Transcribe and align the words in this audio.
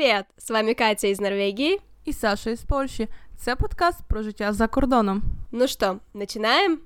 Привіт! 0.00 0.24
З 0.36 0.50
вами 0.50 0.74
Катя 0.74 1.06
із 1.06 1.20
Норвегії 1.20 1.80
і 2.04 2.12
Саша 2.12 2.50
із 2.50 2.64
Польщі. 2.64 3.08
Це 3.36 3.56
подкаст 3.56 3.98
про 4.08 4.22
життя 4.22 4.52
за 4.52 4.68
кордоном. 4.68 5.22
Ну 5.52 5.68
що, 5.68 5.98
починаємо? 6.12 6.76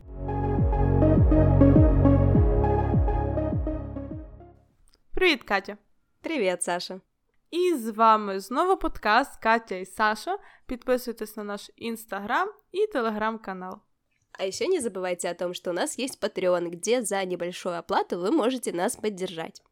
Привіт, 5.14 5.42
Катя. 5.42 5.76
Привіт, 6.20 6.62
Саша. 6.62 7.00
І 7.50 7.74
з 7.74 7.90
вами 7.90 8.40
знову 8.40 8.76
подкаст 8.76 9.36
Катя 9.42 9.74
і 9.74 9.86
Саша. 9.86 10.38
Підписуйтесь 10.66 11.36
на 11.36 11.44
наш 11.44 11.70
інстаграм 11.76 12.48
і 12.72 12.86
телеграм-канал. 12.86 13.78
А 14.38 14.44
еще 14.44 14.66
не 14.66 14.80
забывайте 14.80 15.30
о 15.30 15.34
том, 15.34 15.54
что 15.54 15.70
у 15.70 15.74
нас 15.74 15.98
есть 15.98 16.22
Patreon, 16.22 16.70
где 16.70 17.02
за 17.02 17.24
небольшую 17.24 17.78
оплату 17.78 18.18
вы 18.18 18.30
можете 18.30 18.72
нас 18.72 18.96
поддержать. 18.96 19.62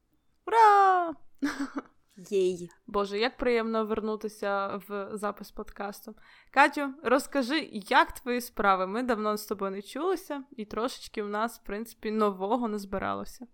Ура! 0.46 1.14
Єй! 2.30 2.70
Боже, 2.86 3.18
як 3.18 3.36
приємно 3.36 3.86
вернутися 3.86 4.80
в 4.88 5.08
запис 5.12 5.50
подкасту. 5.50 6.14
Катю, 6.50 6.94
розкажи, 7.02 7.68
як 7.72 8.12
твої 8.12 8.40
справи? 8.40 8.86
Ми 8.86 9.02
давно 9.02 9.36
з 9.36 9.46
тобою 9.46 9.70
не 9.70 9.82
чулися, 9.82 10.44
і 10.56 10.64
трошечки 10.64 11.22
у 11.22 11.28
нас, 11.28 11.58
в 11.58 11.62
принципі, 11.62 12.10
нового 12.10 12.68
не 12.68 12.78
збиралося. 12.78 13.46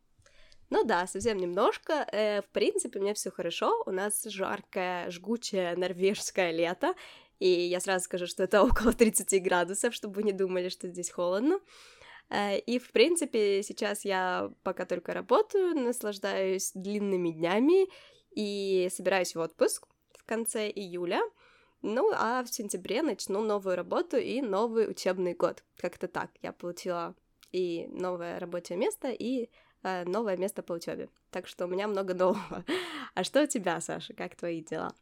Ну 0.71 0.85
да, 0.85 1.07
совсем 1.07 1.39
немножко. 1.39 1.93
Э, 1.93 2.41
в 2.41 2.49
принципе, 2.53 2.99
у 2.99 3.03
меня 3.03 3.13
все 3.13 3.31
хорошо. 3.31 3.85
У 3.87 3.93
нас 3.93 4.27
жаркое, 4.29 5.11
жгучее 5.11 5.77
норвежское 5.77 6.53
лето. 6.53 6.95
И 7.39 7.49
я 7.49 7.81
сразу 7.81 8.05
скажу, 8.05 8.27
что 8.27 8.43
это 8.45 8.63
около 8.63 8.93
30 8.93 9.43
градусов, 9.43 9.95
чтобы 9.95 10.15
вы 10.15 10.23
не 10.23 10.33
думали, 10.33 10.71
что 10.71 10.89
здесь 10.89 11.11
холодно. 11.11 11.61
Э, 12.31 12.59
и, 12.59 12.79
в 12.79 12.91
принципе, 12.93 13.63
сейчас 13.63 14.05
я 14.05 14.51
пока 14.63 14.85
только 14.85 15.13
работаю, 15.13 15.75
наслаждаюсь 15.75 16.73
длинными 16.75 17.31
днями 17.31 17.87
и 18.37 18.89
собираюсь 18.91 19.35
в 19.35 19.41
отпуск 19.41 19.87
в 20.19 20.25
конце 20.25 20.71
июля. 20.71 21.23
Ну, 21.83 22.11
а 22.15 22.43
в 22.43 22.49
сентябре 22.49 23.03
начну 23.03 23.43
новую 23.43 23.77
работу 23.77 24.17
и 24.17 24.41
новый 24.41 24.91
учебный 24.91 25.35
год. 25.35 25.63
Как-то 25.77 26.09
так. 26.09 26.31
Я 26.43 26.53
получила 26.53 27.15
и 27.53 27.87
новое 27.89 28.39
рабочее 28.39 28.79
место, 28.79 29.09
и 29.11 29.51
э, 29.83 30.05
новое 30.05 30.37
место 30.37 30.63
по 30.63 30.73
учебе. 30.73 31.09
Так 31.31 31.47
что 31.47 31.67
у 31.67 31.69
меня 31.69 31.87
много 31.87 32.15
нового. 32.15 32.65
А 33.15 33.23
что 33.23 33.43
у 33.43 33.47
тебя, 33.47 33.81
Саша? 33.81 34.15
Как 34.15 34.35
твои 34.35 34.63
дела? 34.63 34.93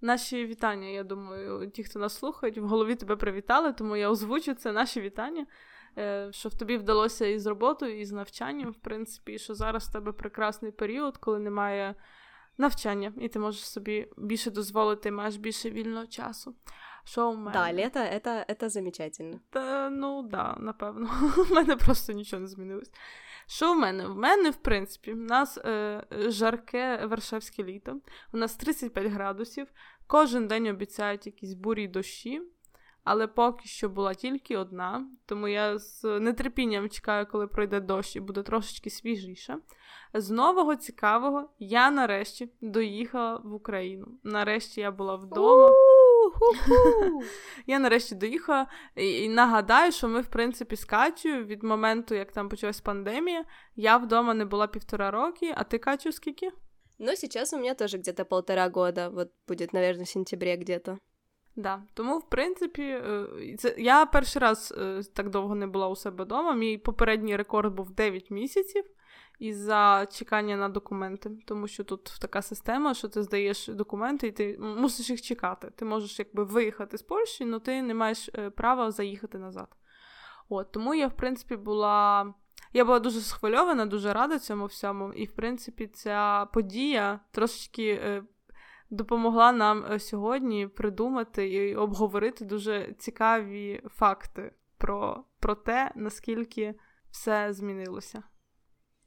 Наші 0.00 0.46
вітання, 0.46 0.88
я 0.88 1.04
думаю, 1.04 1.70
ті, 1.70 1.84
хто 1.84 1.98
нас 1.98 2.18
слухають, 2.18 2.58
в 2.58 2.64
голові 2.64 2.94
тебе 2.94 3.16
привітали, 3.16 3.72
тому 3.72 3.96
я 3.96 4.10
озвучу 4.10 4.54
це 4.54 4.72
наші 4.72 5.00
вітання. 5.00 5.46
Е, 5.98 6.28
що 6.32 6.48
в 6.48 6.54
тобі 6.54 6.76
вдалося 6.76 7.26
і 7.26 7.38
з 7.38 7.46
роботою, 7.46 8.00
і 8.00 8.04
з 8.04 8.12
навчанням, 8.12 8.70
в 8.70 8.76
принципі, 8.76 9.38
що 9.38 9.54
зараз 9.54 9.88
в 9.88 9.92
тебе 9.92 10.12
прекрасний 10.12 10.72
період, 10.72 11.16
коли 11.16 11.38
немає 11.38 11.94
навчання, 12.57 13.13
і 13.21 13.27
ти 13.29 13.39
можеш 13.39 13.69
собі 13.69 14.07
більше 14.17 14.51
дозволити, 14.51 15.11
маєш 15.11 15.35
більше 15.35 15.69
вільного 15.69 16.05
часу. 16.05 16.55
Що 17.05 17.29
у 17.29 17.35
мене? 17.35 17.51
Да, 17.51 17.73
лето 17.73 17.99
это, 17.99 18.45
это 18.47 18.69
замечательно. 18.69 19.39
Та, 19.49 19.89
ну 19.89 20.23
да, 20.23 20.55
напевно. 20.59 21.09
У 21.51 21.53
мене 21.53 21.75
просто 21.75 22.13
нічого 22.13 22.39
не 22.39 22.47
змінилось. 22.47 22.91
Що 23.47 23.73
в 23.73 23.77
мене? 23.77 24.07
В 24.07 24.15
мене, 24.15 24.49
в 24.49 24.55
принципі, 24.55 25.13
в 25.13 25.17
нас 25.17 25.57
е, 25.57 26.05
жарке 26.11 27.05
Варшавське 27.05 27.63
літо, 27.63 27.99
у 28.33 28.37
нас 28.37 28.55
35 28.55 29.05
градусів, 29.05 29.67
кожен 30.07 30.47
день 30.47 30.67
обіцяють 30.67 31.25
якісь 31.25 31.53
бурі 31.53 31.87
дощі 31.87 32.41
але 33.03 33.27
поки 33.27 33.65
що 33.65 33.89
була 33.89 34.13
тільки 34.13 34.57
одна, 34.57 35.07
тому 35.25 35.47
я 35.47 35.77
з 35.77 36.03
нетерпінням 36.03 36.89
чекаю, 36.89 37.27
коли 37.31 37.47
пройде 37.47 37.79
дощ 37.79 38.15
і 38.15 38.19
буде 38.19 38.43
трошечки 38.43 38.89
свіжіше. 38.89 39.57
З 40.13 40.29
нового 40.29 40.75
цікавого 40.75 41.49
я 41.59 41.91
нарешті 41.91 42.49
доїхала 42.61 43.41
в 43.43 43.53
Україну. 43.53 44.07
Нарешті 44.23 44.81
я 44.81 44.91
була 44.91 45.15
вдома. 45.15 45.69
Я 47.67 47.79
нарешті 47.79 48.15
доїхала 48.15 48.67
і 48.95 49.29
нагадаю, 49.29 49.91
що 49.91 50.07
ми, 50.07 50.21
в 50.21 50.27
принципі, 50.27 50.75
з 50.75 50.85
Катю 50.85 51.29
від 51.29 51.63
моменту, 51.63 52.15
як 52.15 52.31
там 52.31 52.49
почалась 52.49 52.81
пандемія, 52.81 53.45
я 53.75 53.97
вдома 53.97 54.33
не 54.33 54.45
була 54.45 54.67
півтора 54.67 55.11
роки, 55.11 55.53
а 55.57 55.63
ти 55.63 55.77
Катю, 55.77 56.11
скільки? 56.11 56.51
Ну, 56.99 57.15
сейчас 57.15 57.53
у 57.53 57.57
меня 57.57 57.73
тоже 57.73 57.97
где-то 57.97 58.25
полтора 58.25 58.69
года, 58.69 59.09
вот 59.09 59.31
будет, 59.47 59.73
наверное, 59.73 60.05
в 60.05 60.09
сентябре 60.09 60.55
где-то. 60.55 60.97
Да, 61.55 61.81
тому, 61.93 62.17
в 62.17 62.29
принципі, 62.29 62.81
е, 62.81 63.27
це 63.59 63.75
я 63.77 64.05
перший 64.05 64.41
раз 64.41 64.73
е, 64.77 65.01
так 65.13 65.29
довго 65.29 65.55
не 65.55 65.67
була 65.67 65.87
у 65.87 65.95
себе 65.95 66.23
вдома. 66.23 66.53
Мій 66.53 66.77
попередній 66.77 67.35
рекорд 67.35 67.73
був 67.73 67.91
9 67.91 68.31
місяців 68.31 68.83
із-за 69.39 70.07
чекання 70.11 70.57
на 70.57 70.69
документи, 70.69 71.31
тому 71.45 71.67
що 71.67 71.83
тут 71.83 72.03
така 72.21 72.41
система, 72.41 72.93
що 72.93 73.07
ти 73.07 73.23
здаєш 73.23 73.67
документи, 73.67 74.27
і 74.27 74.31
ти 74.31 74.57
мусиш 74.59 75.09
їх 75.09 75.21
чекати. 75.21 75.71
Ти 75.75 75.85
можеш 75.85 76.19
якби 76.19 76.43
виїхати 76.43 76.97
з 76.97 77.01
Польщі, 77.01 77.43
але 77.43 77.59
ти 77.59 77.81
не 77.81 77.93
маєш 77.93 78.29
е, 78.35 78.49
права 78.49 78.91
заїхати 78.91 79.37
назад. 79.37 79.67
От, 80.49 80.71
Тому 80.71 80.95
я, 80.95 81.07
в 81.07 81.15
принципі, 81.15 81.55
була. 81.55 82.33
Я 82.75 82.85
була 82.85 82.99
дуже 82.99 83.21
схвильована, 83.21 83.85
дуже 83.85 84.13
рада 84.13 84.39
цьому 84.39 84.65
всьому. 84.65 85.13
І, 85.13 85.25
в 85.25 85.31
принципі, 85.31 85.87
ця 85.87 86.47
подія 86.53 87.19
трошечки 87.31 88.23
допомогла 88.93 89.51
нам 89.51 89.85
е, 89.85 89.99
сьогодні 89.99 90.67
придумати 90.67 91.49
і 91.49 91.75
обговорити 91.75 92.45
дуже 92.45 92.93
цікаві 92.97 93.81
факти 93.89 94.51
про, 94.77 95.23
про 95.39 95.55
те, 95.55 95.91
наскільки 95.95 96.75
все 97.11 97.53
змінилося. 97.53 98.23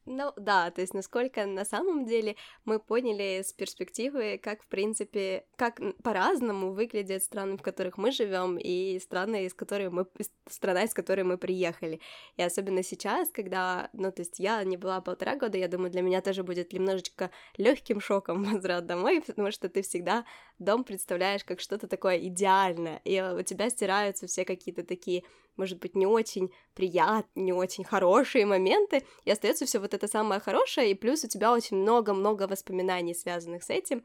Ну 0.08 0.32
да, 0.36 0.70
то 0.70 0.80
есть 0.80 0.94
насколько 0.94 1.46
на 1.46 1.64
самом 1.64 2.06
деле 2.06 2.36
мы 2.64 2.78
поняли 2.78 3.42
с 3.42 3.52
перспективы, 3.52 4.38
как 4.38 4.62
в 4.62 4.68
принципе, 4.68 5.44
как 5.56 5.80
по-разному 6.04 6.72
выглядят 6.72 7.24
страны, 7.24 7.56
в 7.56 7.62
которых 7.62 7.98
мы 7.98 8.12
живем, 8.12 8.56
и 8.56 9.00
страны, 9.00 9.46
из 9.46 9.54
которых 9.54 9.90
мы, 9.90 10.06
страна, 10.48 10.84
из 10.84 10.94
которой 10.94 11.24
мы 11.24 11.38
приехали. 11.38 12.00
И 12.36 12.42
особенно 12.42 12.84
сейчас, 12.84 13.30
когда, 13.30 13.90
ну 13.92 14.12
то 14.12 14.22
есть 14.22 14.38
я 14.38 14.62
не 14.62 14.76
была 14.76 15.00
полтора 15.00 15.34
года, 15.34 15.58
я 15.58 15.66
думаю, 15.66 15.90
для 15.90 16.02
меня 16.02 16.20
тоже 16.20 16.44
будет 16.44 16.72
немножечко 16.72 17.32
легким 17.56 18.00
шоком 18.00 18.44
возврат 18.52 18.86
домой, 18.86 19.20
потому 19.26 19.50
что 19.50 19.68
ты 19.68 19.82
всегда 19.82 20.24
дом 20.60 20.84
представляешь 20.84 21.42
как 21.42 21.58
что-то 21.58 21.88
такое 21.88 22.18
идеальное, 22.18 23.00
и 23.04 23.20
у 23.20 23.42
тебя 23.42 23.70
стираются 23.70 24.28
все 24.28 24.44
какие-то 24.44 24.84
такие 24.84 25.24
может 25.56 25.78
быть, 25.78 25.94
не 25.94 26.06
очень 26.06 26.52
приятные, 26.74 27.44
не 27.44 27.52
очень 27.52 27.84
хорошие 27.84 28.46
моменты, 28.46 29.04
и 29.24 29.30
остается 29.30 29.66
все 29.66 29.78
вот 29.78 29.94
это 29.94 30.06
самое 30.06 30.40
хорошее, 30.40 30.90
и 30.90 30.94
плюс 30.94 31.24
у 31.24 31.28
тебя 31.28 31.52
очень 31.52 31.78
много-много 31.78 32.46
воспоминаний, 32.46 33.14
связанных 33.14 33.62
с 33.62 33.70
этим. 33.70 34.04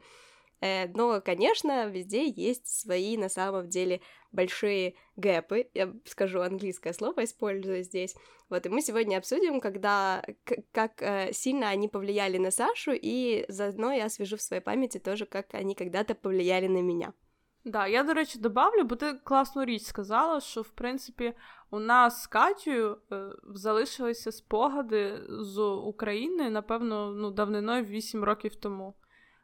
Э, 0.62 0.86
но, 0.94 1.20
конечно, 1.20 1.86
везде 1.88 2.28
есть 2.28 2.68
свои, 2.68 3.16
на 3.16 3.28
самом 3.28 3.68
деле, 3.68 4.00
большие 4.30 4.94
гэпы. 5.16 5.68
Я 5.74 5.92
скажу 6.04 6.40
английское 6.40 6.92
слово, 6.92 7.24
использую 7.24 7.82
здесь. 7.82 8.14
Вот, 8.48 8.64
и 8.64 8.68
мы 8.68 8.80
сегодня 8.80 9.18
обсудим, 9.18 9.60
когда, 9.60 10.24
как 10.72 11.02
э, 11.02 11.32
сильно 11.32 11.68
они 11.68 11.88
повлияли 11.88 12.38
на 12.38 12.50
Сашу, 12.50 12.92
и 12.94 13.44
заодно 13.48 13.92
я 13.92 14.04
освежу 14.04 14.36
в 14.36 14.42
своей 14.42 14.62
памяти 14.62 14.98
тоже, 14.98 15.26
как 15.26 15.52
они 15.54 15.74
когда-то 15.74 16.14
повлияли 16.14 16.68
на 16.68 16.80
меня. 16.80 17.12
Да, 17.64 17.86
я, 17.86 18.02
до 18.02 18.14
речі, 18.14 18.38
добавлю, 18.38 18.84
бо 18.84 18.96
ти 18.96 19.14
класну 19.24 19.64
річ 19.64 19.82
сказала, 19.82 20.40
що 20.40 20.62
в 20.62 20.68
принципі 20.68 21.34
у 21.70 21.78
нас 21.78 22.22
з 22.22 22.26
Катєю 22.26 22.98
е, 23.12 23.30
залишилися 23.54 24.32
спогади 24.32 25.20
з 25.28 25.60
України, 25.60 26.50
напевно, 26.50 27.12
ну, 27.12 27.30
давниною 27.30 27.84
8 27.84 28.24
років 28.24 28.54
тому. 28.54 28.94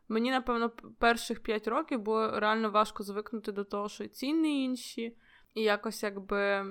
Мені, 0.08 0.30
напевно, 0.30 0.70
перших 0.98 1.42
5 1.42 1.68
років 1.68 2.00
було 2.00 2.40
реально 2.40 2.70
важко 2.70 3.02
звикнути 3.02 3.52
до 3.52 3.64
того, 3.64 3.88
що 3.88 4.08
ціни 4.08 4.64
інші, 4.64 5.16
і 5.54 5.62
якось 5.62 6.02
якби 6.02 6.66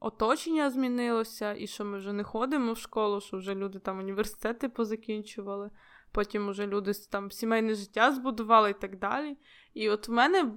оточення 0.00 0.70
змінилося, 0.70 1.54
і 1.58 1.66
що 1.66 1.84
ми 1.84 1.98
вже 1.98 2.12
не 2.12 2.24
ходимо 2.24 2.72
в 2.72 2.78
школу, 2.78 3.20
що 3.20 3.36
вже 3.36 3.54
люди 3.54 3.78
там 3.78 3.98
університети 3.98 4.68
позакінчували 4.68 5.70
потім 6.12 6.48
уже 6.48 6.66
люди 6.66 6.92
там 7.10 7.30
сімейне 7.30 7.74
життя 7.74 8.12
збудували 8.12 8.70
і 8.70 8.74
так 8.74 8.98
далі. 8.98 9.36
І 9.74 9.90
от 9.90 10.08
в 10.08 10.12
мене 10.12 10.52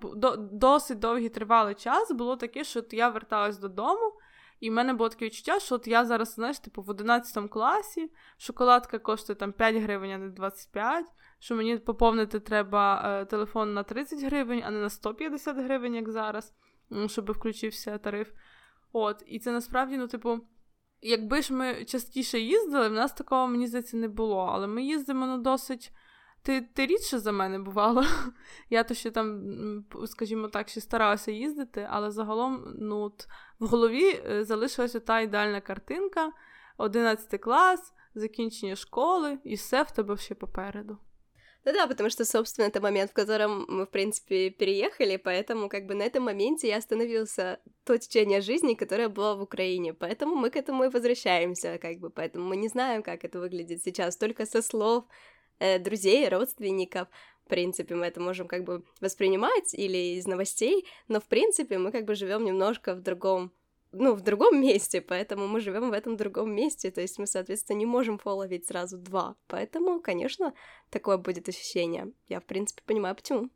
досить 0.52 1.00
довгий 1.00 1.30
тривалий 1.30 1.76
час 1.76 2.12
було 2.12 2.36
таке, 2.36 2.64
що 2.64 2.80
от 2.80 2.94
я 2.94 3.10
верталась 3.10 3.58
додому, 3.58 4.14
і 4.60 4.70
в 4.70 4.74
мене 4.74 4.94
було 4.94 5.10
таке 5.10 5.26
відчуття, 5.26 5.60
що 5.60 5.76
от 5.76 5.88
я 5.88 6.06
зараз, 6.06 6.34
знаєш, 6.34 6.60
типу, 6.60 6.82
в 6.82 6.90
11 6.90 7.50
класі 7.50 8.12
шоколадка 8.38 9.00
коштує 9.00 9.36
там 9.36 9.52
5 9.52 9.76
гривень, 9.76 10.12
а 10.12 10.18
не 10.18 10.30
25, 10.30 11.06
що 11.40 11.56
мені 11.56 11.78
поповнити 11.78 12.40
треба 12.40 13.02
е, 13.06 13.26
телефон 13.26 13.74
на 13.74 13.84
30 13.84 14.24
гривень, 14.24 14.64
а 14.66 14.72
не 14.72 14.80
на 14.80 14.90
150 14.90 15.58
гривень, 15.58 15.96
як 15.96 16.10
зараз, 16.10 16.54
щоб 17.08 17.32
включився 17.32 17.98
тариф. 17.98 18.32
От, 18.94 19.24
І 19.28 19.40
це 19.40 19.52
насправді, 19.52 19.98
ну, 19.98 20.08
типу, 20.08 20.40
якби 21.04 21.42
ж 21.42 21.54
ми 21.54 21.86
частіше 21.86 22.40
їздили, 22.40 22.90
в 22.90 22.94
нас 22.94 23.14
такого, 23.14 23.48
мені 23.48 23.68
здається, 23.68 23.98
не 23.98 24.08
було. 24.08 24.50
Але 24.54 24.68
ми 24.68 24.84
їздимо 24.84 25.28
ну, 25.28 25.38
досить. 25.38 25.92
Ти 26.42 26.62
ти 26.62 26.86
рідше 26.86 27.20
за 27.20 27.32
мене 27.32 27.60
бувало. 27.60 28.04
Я 28.70 28.84
то 28.84 28.94
ще 28.94 29.12
там, 29.12 29.44
скажімо 30.06 30.48
так, 30.48 30.70
ще 30.70 30.82
старалася 30.82 31.32
їздити, 31.32 31.88
але 31.90 32.12
загалом 32.12 32.76
ну, 32.80 33.12
в 33.60 33.68
голові 33.68 34.22
е, 34.30 34.44
залишилася 34.44 35.00
та 35.00 35.20
ідеальна 35.20 35.62
картинка, 35.62 36.32
11 36.78 37.42
клас, 37.42 37.94
закінчення 38.16 38.76
школи, 38.76 39.38
і 39.44 39.56
все 39.56 39.84
в 39.84 39.92
тебе 39.92 40.18
ще 40.18 40.36
попереду. 40.36 40.98
Ну 41.66 41.72
да, 41.72 41.88
потому 41.88 42.10
что, 42.10 42.26
собственно, 42.26 42.66
это 42.66 42.82
момент, 42.82 43.12
в 43.12 43.14
котором 43.14 43.66
мы, 43.70 43.86
в 43.86 43.90
принципе, 43.90 44.50
переехали, 44.50 45.16
поэтому 45.16 45.70
как 45.70 45.86
бы 45.86 45.94
на 45.96 46.04
этом 46.04 46.24
моменте 46.24 46.68
я 46.68 46.78
остановился 46.78 47.60
то 47.86 47.98
течение 47.98 48.42
жизни, 48.42 48.74
которое 48.74 49.08
было 49.08 49.36
в 49.36 49.42
Украине, 49.42 49.94
поэтому 49.94 50.36
мы 50.36 50.50
к 50.50 50.58
этому 50.58 50.84
и 50.84 50.90
возвращаемся, 50.90 51.78
как 51.78 52.00
бы, 52.00 52.10
поэтому 52.10 52.46
мы 52.46 52.58
не 52.58 52.68
знаем, 52.68 53.02
как 53.02 53.24
это 53.24 53.40
выглядит 53.40 53.82
сейчас, 53.82 54.18
только 54.18 54.46
со 54.46 54.62
слов 54.62 55.06
э, 55.60 55.80
друзей, 55.80 56.28
родственников, 56.28 57.08
в 57.46 57.50
принципе, 57.50 57.96
мы 57.96 58.08
это 58.08 58.20
можем 58.20 58.48
как 58.48 58.66
бы 58.66 58.84
воспринимать 59.00 59.74
или 59.74 60.18
из 60.18 60.28
новостей, 60.28 60.86
но, 61.08 61.22
в 61.22 61.26
принципе, 61.26 61.78
мы 61.78 61.92
как 61.92 62.04
бы 62.04 62.16
живем 62.16 62.44
немножко 62.44 62.94
в 62.94 63.02
другом 63.02 63.54
ну, 63.93 64.15
в 64.15 64.21
другом 64.21 64.61
месте, 64.61 65.01
поэтому 65.01 65.47
мы 65.47 65.61
живем 65.61 65.91
в 65.91 65.93
этом 65.93 66.17
другом 66.17 66.55
месте, 66.55 66.91
то 66.91 67.01
есть 67.01 67.19
мы, 67.19 67.27
соответственно, 67.27 67.79
не 67.79 67.87
можем 67.87 68.19
фоловить 68.19 68.67
сразу 68.67 68.99
два. 68.99 69.37
Поэтому, 69.49 70.01
конечно, 70.01 70.53
такое 70.91 71.17
будет 71.17 71.49
ощущение. 71.49 72.13
Я, 72.29 72.41
в 72.41 72.45
принципе, 72.45 72.83
понимаю, 72.87 73.15
почему. 73.15 73.51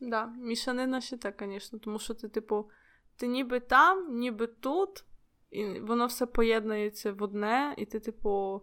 Да, 0.00 0.26
мішанина 0.26 1.00
ще 1.00 1.16
так, 1.16 1.42
звісно, 1.46 1.78
тому 1.78 1.98
що 1.98 2.14
ти, 2.14 2.28
типу, 2.28 2.70
ти 3.16 3.26
ніби 3.26 3.60
там, 3.60 4.18
ніби 4.18 4.46
тут, 4.46 5.04
і 5.50 5.64
воно 5.80 6.06
все 6.06 6.26
поєднується 6.26 7.12
в 7.12 7.22
одне, 7.22 7.74
і 7.78 7.86
ти, 7.86 8.00
типу, 8.00 8.62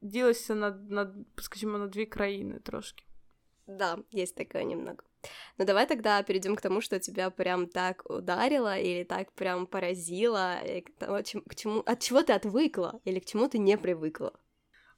ділишся 0.00 0.54
на, 0.54 0.70
на 0.70 1.14
скажімо, 1.36 1.78
на 1.78 1.86
дві 1.86 2.06
країни 2.06 2.60
трошки. 2.62 3.04
Да, 3.66 3.98
есть 4.14 4.36
такое 4.36 4.64
немного. 4.64 4.98
Ну 5.58 5.64
давай 5.64 5.86
тогда 5.86 6.22
перейдем 6.22 6.56
к 6.56 6.60
тому, 6.60 6.80
что 6.80 6.98
тебя 6.98 7.30
прям 7.30 7.66
так 7.66 8.02
ударило 8.10 8.78
или 8.78 9.04
так 9.04 9.32
прям 9.32 9.66
поразило, 9.66 10.58
к 11.48 11.54
чему, 11.54 11.82
от 11.86 12.00
чего 12.00 12.22
ты 12.22 12.32
отвыкла 12.32 13.00
или 13.04 13.20
к 13.20 13.24
чему 13.24 13.48
ты 13.48 13.58
не 13.58 13.76
привыкла. 13.76 14.32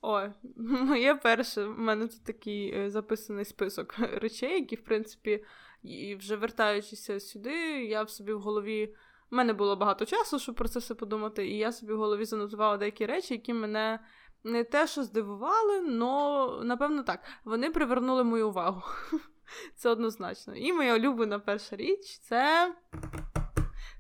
Ой, 0.03 0.33
моє 0.57 1.15
перше, 1.15 1.65
в 1.65 1.79
мене 1.79 2.09
тут 2.09 2.25
такий 2.25 2.75
е, 2.75 2.91
записаний 2.91 3.45
список 3.45 3.95
речей, 3.99 4.55
які, 4.55 4.77
в 4.77 4.85
принципі, 4.85 5.45
і 5.83 6.17
вже 6.17 6.37
вертаючися 6.37 7.21
сюди, 7.21 7.85
я 7.85 8.03
в 8.03 8.11
собі 8.11 8.33
в 8.33 8.41
голові. 8.41 8.95
У 9.33 9.37
мене 9.37 9.53
було 9.53 9.77
багато 9.77 10.05
часу, 10.05 10.39
щоб 10.39 10.55
про 10.55 10.69
це 10.69 10.79
все 10.79 10.95
подумати, 10.95 11.49
і 11.49 11.57
я 11.57 11.73
собі 11.73 11.93
в 11.93 11.99
голові 11.99 12.25
занотувала 12.25 12.77
деякі 12.77 13.07
речі, 13.07 13.35
які 13.35 13.55
мене 13.55 14.01
не 14.45 14.65
те, 14.65 14.87
що 14.87 15.03
здивували, 15.03 15.79
але 15.79 16.65
напевно 16.65 17.03
так, 17.03 17.21
вони 17.45 17.71
привернули 17.71 18.25
мою 18.25 18.49
увагу. 18.49 18.83
Це 19.76 19.90
однозначно. 19.90 20.56
І 20.56 20.74
моя 20.74 20.96
улюблена 20.96 21.40
перша 21.40 21.76
річ 21.76 22.20
це 22.20 22.74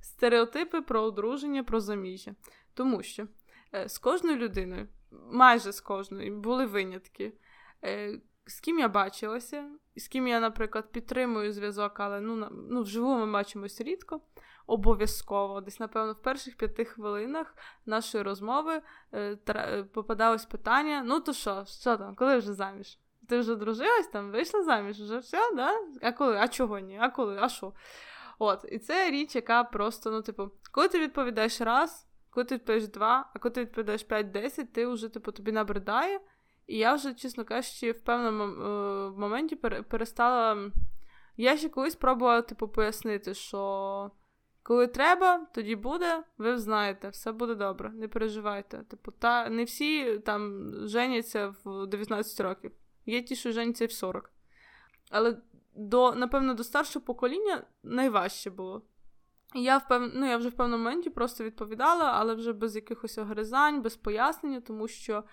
стереотипи 0.01 0.81
про 0.81 1.01
одруження, 1.01 1.63
про 1.63 1.79
заміжжя. 1.79 2.35
Тому 2.73 3.03
що 3.03 3.27
е, 3.75 3.89
з 3.89 3.97
кожною 3.97 4.37
людиною, 4.37 4.87
майже 5.31 5.71
з 5.71 5.81
кожною, 5.81 6.37
були 6.37 6.65
винятки. 6.65 7.33
Е, 7.83 8.21
з 8.45 8.59
ким 8.59 8.79
я 8.79 8.87
бачилася, 8.87 9.69
з 9.95 10.07
ким 10.07 10.27
я, 10.27 10.39
наприклад, 10.39 10.91
підтримую 10.91 11.53
зв'язок, 11.53 11.99
але 11.99 12.21
ну, 12.21 12.47
ну, 12.69 12.81
вживу 12.81 13.17
ми 13.17 13.31
бачимося 13.31 13.83
рідко. 13.83 14.21
Обов'язково, 14.67 15.61
десь, 15.61 15.79
напевно, 15.79 16.13
в 16.13 16.21
перших 16.21 16.57
п'яти 16.57 16.85
хвилинах 16.85 17.55
нашої 17.85 18.23
розмови 18.23 18.81
е, 19.13 19.83
попадалось 19.93 20.45
питання: 20.45 21.03
ну 21.05 21.19
то 21.19 21.33
що, 21.33 21.65
що 21.65 21.97
там, 21.97 22.15
коли 22.15 22.37
вже 22.37 22.53
заміж? 22.53 22.99
Ти 23.31 23.39
вже 23.39 23.55
дружилась 23.55 24.07
там, 24.07 24.31
вийшла 24.31 24.63
заміж, 24.63 25.01
вже 25.01 25.17
все, 25.17 25.37
да? 25.55 25.73
А 26.01 26.11
коли? 26.11 26.37
А 26.37 26.47
чого 26.47 26.79
ні? 26.79 26.97
А 27.01 27.09
коли? 27.09 27.37
А 27.41 27.49
що? 27.49 27.73
От, 28.39 28.65
і 28.71 28.79
це 28.79 29.11
річ, 29.11 29.35
яка 29.35 29.63
просто, 29.63 30.11
ну, 30.11 30.21
типу, 30.21 30.51
коли 30.71 30.87
ти 30.87 30.99
відповідаєш 30.99 31.61
раз, 31.61 32.07
коли 32.29 32.45
ти 32.45 32.55
відповідаєш 32.55 32.91
два, 32.91 33.31
а 33.35 33.39
коли 33.39 33.53
ти 33.53 33.61
відповідаєш 33.61 34.05
5-10, 34.05 34.65
ти 34.65 34.87
вже, 34.87 35.09
типу, 35.09 35.31
тобі 35.31 35.51
набридає. 35.51 36.19
І 36.67 36.77
я 36.77 36.93
вже, 36.93 37.13
чесно 37.13 37.45
кажучи, 37.45 37.91
в 37.91 38.01
певному 38.01 38.43
е, 38.43 39.11
моменті 39.19 39.55
перестала. 39.89 40.71
Я 41.37 41.57
ще 41.57 41.69
колись 41.69 41.95
пробувала, 41.95 42.41
типу, 42.41 42.67
пояснити, 42.67 43.33
що 43.33 44.11
коли 44.63 44.87
треба, 44.87 45.47
тоді 45.53 45.75
буде, 45.75 46.23
ви 46.37 46.57
знаєте, 46.57 47.09
все 47.09 47.31
буде 47.31 47.55
добре, 47.55 47.89
не 47.89 48.07
переживайте. 48.07 48.77
Типу, 48.77 49.11
та 49.11 49.49
не 49.49 49.63
всі 49.63 50.19
там 50.19 50.71
женяться 50.87 51.55
в 51.63 51.87
19 51.87 52.39
років. 52.39 52.71
Є 53.05 53.21
ті, 53.21 53.35
що 53.35 53.51
женяться 53.51 53.85
в 53.85 53.91
40. 53.91 54.31
Але 55.09 55.37
до, 55.75 56.15
напевно, 56.15 56.53
до 56.53 56.63
старшого 56.63 57.05
покоління 57.05 57.63
найважче 57.83 58.49
було. 58.49 58.81
Я 59.55 59.77
впев... 59.77 60.11
ну, 60.13 60.29
я 60.29 60.37
вже 60.37 60.49
в 60.49 60.51
певному 60.51 60.83
моменті 60.83 61.09
просто 61.09 61.43
відповідала, 61.43 62.05
але 62.05 62.35
вже 62.35 62.53
без 62.53 62.75
якихось 62.75 63.17
огризань, 63.17 63.81
без 63.81 63.95
пояснення, 63.95 64.61
тому 64.61 64.87
що 64.87 65.23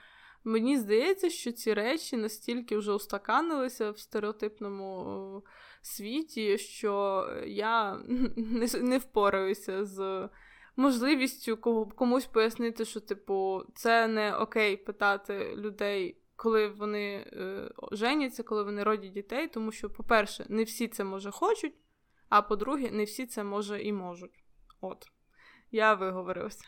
мені 0.44 0.78
здається, 0.78 1.30
що 1.30 1.52
ці 1.52 1.74
речі 1.74 2.16
настільки 2.16 2.76
вже 2.76 2.92
устаканилися 2.92 3.90
в 3.90 3.98
стереотипному 3.98 5.44
світі, 5.82 6.58
що 6.58 7.24
я 7.46 7.94
не 8.80 8.98
впораюся 8.98 9.84
з. 9.84 10.28
Можливістю 10.76 11.56
комусь 11.96 12.26
пояснити, 12.26 12.84
що, 12.84 13.00
типу, 13.00 13.62
це 13.74 14.06
не 14.06 14.36
окей 14.36 14.76
питати 14.76 15.54
людей 15.56 16.20
коли 16.38 16.68
вони 16.68 17.26
е, 17.32 17.70
женяться, 17.92 18.42
коли 18.42 18.62
вони 18.62 18.82
родять 18.82 19.12
дітей, 19.12 19.48
тому 19.48 19.72
що, 19.72 19.90
по-перше, 19.90 20.46
не 20.48 20.64
всі 20.64 20.88
це 20.88 21.04
може 21.04 21.30
хочуть, 21.30 21.74
а 22.28 22.42
по-друге, 22.42 22.90
не 22.90 23.04
всі 23.04 23.26
це 23.26 23.44
може 23.44 23.82
і 23.82 23.92
можуть. 23.92 24.44
От. 24.80 25.06
Я 25.70 25.94
виговорилася. 25.94 26.64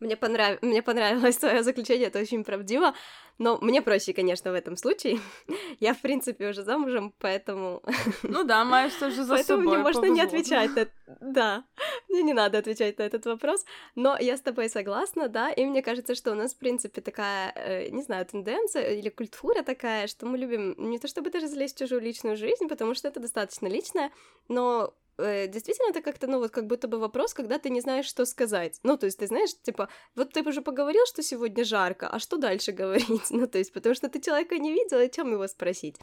Мне, 0.00 0.16
понрав... 0.16 0.62
мне 0.62 0.82
понравилось 0.82 1.36
твое 1.36 1.62
заключение, 1.62 2.08
это 2.08 2.20
очень 2.20 2.44
правдиво. 2.44 2.94
Но 3.38 3.56
мне 3.60 3.82
проще, 3.82 4.12
конечно, 4.12 4.50
в 4.50 4.54
этом 4.54 4.76
случае. 4.76 5.20
Я, 5.80 5.94
в 5.94 6.00
принципе, 6.00 6.48
уже 6.48 6.64
замужем, 6.64 7.14
поэтому... 7.18 7.82
Ну 8.22 8.44
да, 8.44 8.64
маешь 8.64 8.94
тоже 8.94 9.24
за 9.24 9.34
Поэтому 9.34 9.62
собой 9.62 9.76
мне 9.76 9.82
можно 9.84 10.06
не 10.06 10.20
отвечать 10.20 10.70
на... 10.74 10.88
Да, 11.20 11.64
мне 12.08 12.22
не 12.22 12.32
надо 12.32 12.58
отвечать 12.58 12.98
на 12.98 13.04
этот 13.04 13.26
вопрос. 13.26 13.64
Но 13.94 14.16
я 14.18 14.36
с 14.36 14.40
тобой 14.40 14.68
согласна, 14.68 15.28
да, 15.28 15.50
и 15.50 15.64
мне 15.64 15.82
кажется, 15.82 16.14
что 16.14 16.32
у 16.32 16.34
нас, 16.34 16.54
в 16.54 16.58
принципе, 16.58 17.00
такая, 17.00 17.52
э, 17.54 17.90
не 17.90 18.02
знаю, 18.02 18.26
тенденция 18.26 18.94
или 18.94 19.08
культура 19.08 19.62
такая, 19.62 20.08
что 20.08 20.26
мы 20.26 20.36
любим 20.36 20.74
не 20.78 20.98
то 20.98 21.06
чтобы 21.06 21.30
даже 21.30 21.46
залезть 21.46 21.76
в 21.76 21.78
чужую 21.78 22.00
личную 22.00 22.36
жизнь, 22.36 22.68
потому 22.68 22.94
что 22.94 23.08
это 23.08 23.20
достаточно 23.20 23.68
личное, 23.68 24.10
но 24.48 24.94
Э, 25.18 25.48
действительно 25.48 25.90
это 25.90 26.00
как-то, 26.00 26.26
ну 26.26 26.38
вот 26.38 26.50
как 26.50 26.66
будто 26.66 26.88
бы 26.88 26.98
вопрос, 26.98 27.34
когда 27.34 27.58
ты 27.58 27.70
не 27.70 27.80
знаешь, 27.80 28.06
что 28.06 28.24
сказать. 28.24 28.78
Ну, 28.84 28.96
то 28.96 29.06
есть 29.06 29.18
ты 29.18 29.26
знаешь, 29.26 29.50
типа, 29.62 29.88
вот 30.14 30.32
ты 30.32 30.42
уже 30.42 30.62
поговорил, 30.62 31.04
что 31.06 31.22
сегодня 31.22 31.64
жарко, 31.64 32.08
а 32.08 32.18
что 32.18 32.36
дальше 32.36 32.72
говорить? 32.80 33.30
Ну, 33.30 33.46
то 33.46 33.58
есть, 33.58 33.72
потому 33.72 33.94
что 33.94 34.08
ты 34.08 34.20
человека 34.20 34.58
не 34.58 34.72
видел, 34.72 34.98
о 34.98 35.08
чем 35.08 35.32
его 35.32 35.46
спросить? 35.48 35.96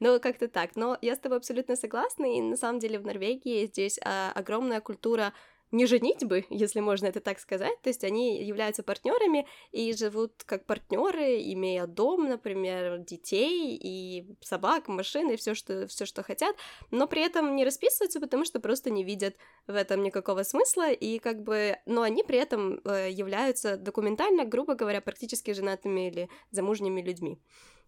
Ну, 0.00 0.18
как-то 0.20 0.48
так. 0.48 0.76
Но 0.76 0.98
я 1.02 1.14
с 1.14 1.18
тобой 1.18 1.38
абсолютно 1.38 1.76
согласна, 1.76 2.24
и 2.24 2.40
на 2.40 2.56
самом 2.56 2.78
деле 2.78 2.98
в 2.98 3.06
Норвегии 3.06 3.66
здесь 3.66 3.98
а, 4.04 4.32
огромная 4.34 4.80
культура 4.80 5.32
не 5.72 5.86
женитьбы, 5.86 6.44
если 6.50 6.80
можно 6.80 7.06
это 7.06 7.20
так 7.20 7.40
сказать, 7.40 7.80
то 7.82 7.88
есть 7.88 8.04
они 8.04 8.42
являются 8.44 8.82
партнерами 8.82 9.46
и 9.72 9.92
живут 9.94 10.44
как 10.44 10.66
партнеры, 10.66 11.42
имея 11.52 11.86
дом, 11.86 12.28
например, 12.28 12.98
детей 12.98 13.78
и 13.82 14.36
собак, 14.42 14.88
машины, 14.88 15.36
все 15.36 15.54
что 15.54 15.88
все 15.88 16.04
что 16.04 16.22
хотят, 16.22 16.54
но 16.90 17.08
при 17.08 17.22
этом 17.22 17.56
не 17.56 17.64
расписываются, 17.64 18.20
потому 18.20 18.44
что 18.44 18.60
просто 18.60 18.90
не 18.90 19.02
видят 19.02 19.34
в 19.66 19.74
этом 19.74 20.02
никакого 20.02 20.42
смысла 20.42 20.92
и 20.92 21.18
как 21.18 21.42
бы, 21.42 21.78
но 21.86 22.02
они 22.02 22.22
при 22.22 22.38
этом 22.38 22.80
э, 22.84 23.10
являются 23.10 23.78
документально, 23.78 24.44
грубо 24.44 24.74
говоря, 24.74 25.00
практически 25.00 25.52
женатыми 25.52 26.08
или 26.08 26.28
замужними 26.50 27.00
людьми. 27.00 27.38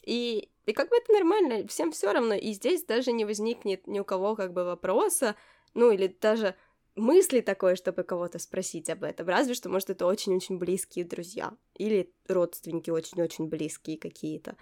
И, 0.06 0.50
и 0.66 0.72
как 0.72 0.88
бы 0.88 0.96
это 0.96 1.12
нормально, 1.12 1.66
всем 1.68 1.92
все 1.92 2.12
равно, 2.12 2.34
и 2.34 2.52
здесь 2.52 2.84
даже 2.84 3.12
не 3.12 3.24
возникнет 3.24 3.86
ни 3.86 4.00
у 4.00 4.04
кого 4.04 4.36
как 4.36 4.52
бы 4.52 4.64
вопроса, 4.64 5.34
ну 5.74 5.90
или 5.90 6.06
даже 6.06 6.54
мысли 6.95 7.41
такой, 7.41 7.75
чтобы 7.75 8.03
кого-то 8.03 8.39
спросить 8.39 8.89
об 8.89 9.03
этом. 9.03 9.27
Разве 9.27 9.53
что, 9.53 9.69
может, 9.69 9.89
это 9.89 10.05
очень-очень 10.05 10.57
близкие 10.57 11.05
друзья. 11.05 11.53
Или 11.75 12.11
родственники 12.27 12.91
очень-очень 12.91 13.47
близкие 13.47 13.97
какие-то. 13.97 14.55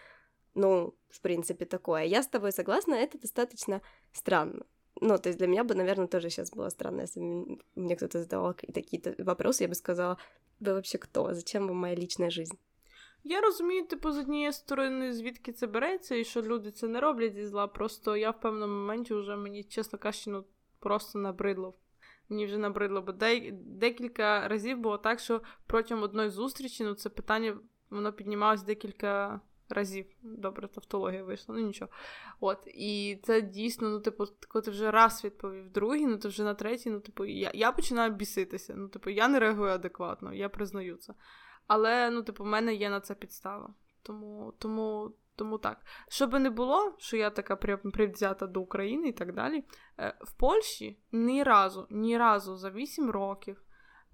Ну, 0.54 0.96
в 1.10 1.22
принципе, 1.22 1.66
такое. 1.66 2.04
Я 2.04 2.24
с 2.24 2.28
тобой 2.28 2.52
согласна, 2.52 2.96
это 2.96 3.20
достаточно 3.20 3.82
странно. 4.14 4.66
Ну, 5.00 5.18
то 5.18 5.30
есть 5.30 5.38
для 5.38 5.48
меня 5.48 5.64
бы, 5.64 5.76
наверное, 5.76 6.08
тоже 6.08 6.30
сейчас 6.30 6.52
было 6.52 6.70
странно, 6.70 7.02
если 7.02 7.20
мне 7.76 7.96
кто-то 7.96 8.20
задавал 8.20 8.56
какие-то 8.56 9.14
вопросы, 9.24 9.64
я 9.64 9.68
бы 9.68 9.76
сказала, 9.76 10.18
вы 10.60 10.74
вообще 10.74 10.98
кто? 10.98 11.34
Зачем 11.34 11.68
вам 11.68 11.78
моя 11.78 11.94
личная 11.96 12.32
жизнь? 12.32 12.58
Я 13.24 13.42
розумію, 13.42 13.88
типу, 13.88 14.12
з 14.12 14.18
однієї 14.18 14.54
сторони, 14.54 15.14
звідки 15.14 15.54
це 15.54 15.68
береться, 15.68 16.16
і 16.16 16.24
що 16.24 16.42
люди 16.42 16.72
це 16.72 16.88
не 16.88 17.00
роблять 17.00 17.36
зі 17.36 17.46
зла. 17.46 17.68
Просто 17.68 18.18
я 18.18 18.32
в 18.32 18.42
певному 18.42 18.74
моменті 18.74 19.14
вже 19.14 19.36
мені, 19.36 19.64
чесно 19.64 20.00
кажучи, 20.00 20.30
ну 20.30 20.46
просто 20.80 21.20
набридло 21.20 21.74
мені 22.33 22.47
вже 22.47 22.59
набридло, 22.59 23.03
бо 23.03 23.13
декілька 23.53 24.49
разів 24.49 24.79
було 24.79 24.99
так, 24.99 25.21
що 25.21 25.41
протягом 25.67 26.05
одної 26.05 26.31
зустрічі 26.31 26.85
ну, 26.85 26.95
це 26.95 27.09
питання 27.11 27.59
воно 27.91 28.13
піднімалось 28.13 28.63
декілька 28.63 29.41
разів. 29.69 30.07
Добре, 30.23 30.69
тавтологія 30.69 31.25
вийшла, 31.25 31.55
ну 31.55 31.67
нічого. 31.67 31.91
От, 32.41 32.59
І 32.67 33.21
це 33.23 33.43
дійсно, 33.43 33.89
ну, 33.89 34.01
типу, 34.01 34.25
коли 34.49 34.63
ти 34.63 34.71
вже 34.71 34.91
раз 34.91 35.25
відповів 35.25 35.71
другий, 35.71 36.07
ну 36.07 36.19
то 36.19 36.29
вже 36.29 36.45
на 36.45 36.55
третій, 36.55 36.91
ну, 36.91 37.01
типу, 37.01 37.25
я 37.25 37.51
я 37.55 37.73
починаю 37.73 38.13
біситися. 38.13 38.75
Ну, 38.77 38.89
типу, 38.89 39.11
я 39.11 39.29
не 39.29 39.39
реагую 39.39 39.71
адекватно, 39.71 40.35
я 40.35 40.49
признаю 40.49 40.97
це. 40.97 41.15
Але, 41.67 42.11
ну, 42.11 42.23
типу, 42.23 42.45
в 42.45 42.47
мене 42.47 42.75
є 42.75 42.91
на 42.91 43.01
це 43.01 43.15
підстава. 43.15 43.75
Тому, 44.03 44.55
тому 44.59 45.13
Тому 45.43 45.59
так, 45.59 45.77
щоб 46.09 46.33
не 46.33 46.51
було, 46.51 46.95
що 46.99 47.17
я 47.17 47.31
така 47.31 47.57
привзята 47.57 48.47
до 48.47 48.61
України 48.61 49.09
і 49.09 49.13
так 49.13 49.35
далі. 49.35 49.65
Е, 49.99 50.15
в 50.21 50.33
Польщі 50.33 50.99
ні 51.13 51.43
разу, 51.43 51.87
ні 51.91 52.19
разу 52.19 52.57
за 52.57 52.71
8 52.71 53.11
років 53.11 53.63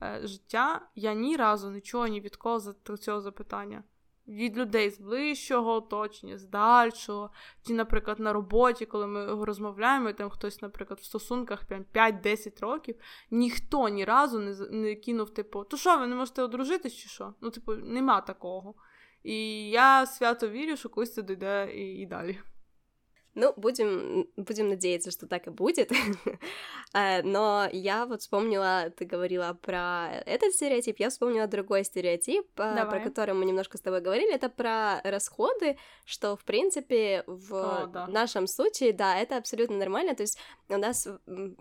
е, 0.02 0.20
життя 0.22 0.88
я 0.94 1.14
ні 1.14 1.36
разу 1.36 1.70
нічого 1.70 2.06
ні 2.06 2.20
від 2.20 2.36
кого 2.36 2.60
за 2.60 2.74
цього 2.98 3.20
запитання 3.20 3.82
від 4.28 4.58
людей 4.58 4.90
з 4.90 5.00
ближчого 5.00 5.72
оточення, 5.72 6.38
з 6.38 6.44
дальшого, 6.44 7.30
чи, 7.66 7.72
наприклад, 7.72 8.20
на 8.20 8.32
роботі, 8.32 8.86
коли 8.86 9.06
ми 9.06 9.44
розмовляємо, 9.44 10.12
там 10.12 10.30
хтось, 10.30 10.62
наприклад, 10.62 11.00
в 11.00 11.04
стосунках 11.04 11.60
5-10 11.94 12.60
років, 12.60 12.96
ніхто 13.30 13.88
ні 13.88 14.04
разу 14.04 14.38
не 14.38 14.56
не 14.70 14.94
кинув, 14.94 15.30
типу, 15.30 15.64
то 15.64 15.76
що, 15.76 15.98
ви 15.98 16.06
не 16.06 16.16
можете 16.16 16.42
одружитись 16.42 16.94
чи 16.94 17.08
що? 17.08 17.34
Ну, 17.40 17.50
типу, 17.50 17.74
нема 17.74 18.20
такого. 18.20 18.74
І 19.27 19.69
я 19.69 20.05
свято 20.05 20.49
вірю, 20.49 20.77
що 20.77 20.89
колись 20.89 21.13
це 21.13 21.21
дійде 21.21 21.69
і, 21.75 21.81
і 21.81 22.05
далі. 22.05 22.39
Ну, 23.35 23.53
будем, 23.57 24.27
будем 24.37 24.69
надеяться, 24.69 25.11
что 25.11 25.27
так 25.27 25.47
и 25.47 25.51
будет. 25.51 25.91
Э, 26.95 27.23
но 27.23 27.67
я 27.71 28.05
вот 28.05 28.21
вспомнила, 28.21 28.91
ты 28.91 29.05
говорила 29.05 29.57
про 29.59 30.21
этот 30.27 30.53
стереотип, 30.53 30.99
я 30.99 31.09
вспомнила 31.09 31.47
другой 31.47 31.83
стереотип, 31.83 32.45
э, 32.59 32.75
Давай. 32.75 32.85
про 32.85 32.99
который 32.99 33.33
мы 33.33 33.45
немножко 33.45 33.79
с 33.79 33.81
тобой 33.81 34.01
говорили, 34.01 34.31
это 34.31 34.47
про 34.47 35.01
расходы, 35.03 35.79
что, 36.05 36.35
в 36.35 36.43
принципе, 36.43 37.23
в 37.25 37.55
О, 37.55 37.87
да. 37.87 38.05
нашем 38.05 38.45
случае, 38.45 38.93
да, 38.93 39.19
это 39.19 39.37
абсолютно 39.37 39.77
нормально, 39.77 40.13
то 40.13 40.21
есть 40.21 40.37
у 40.69 40.77
нас, 40.77 41.07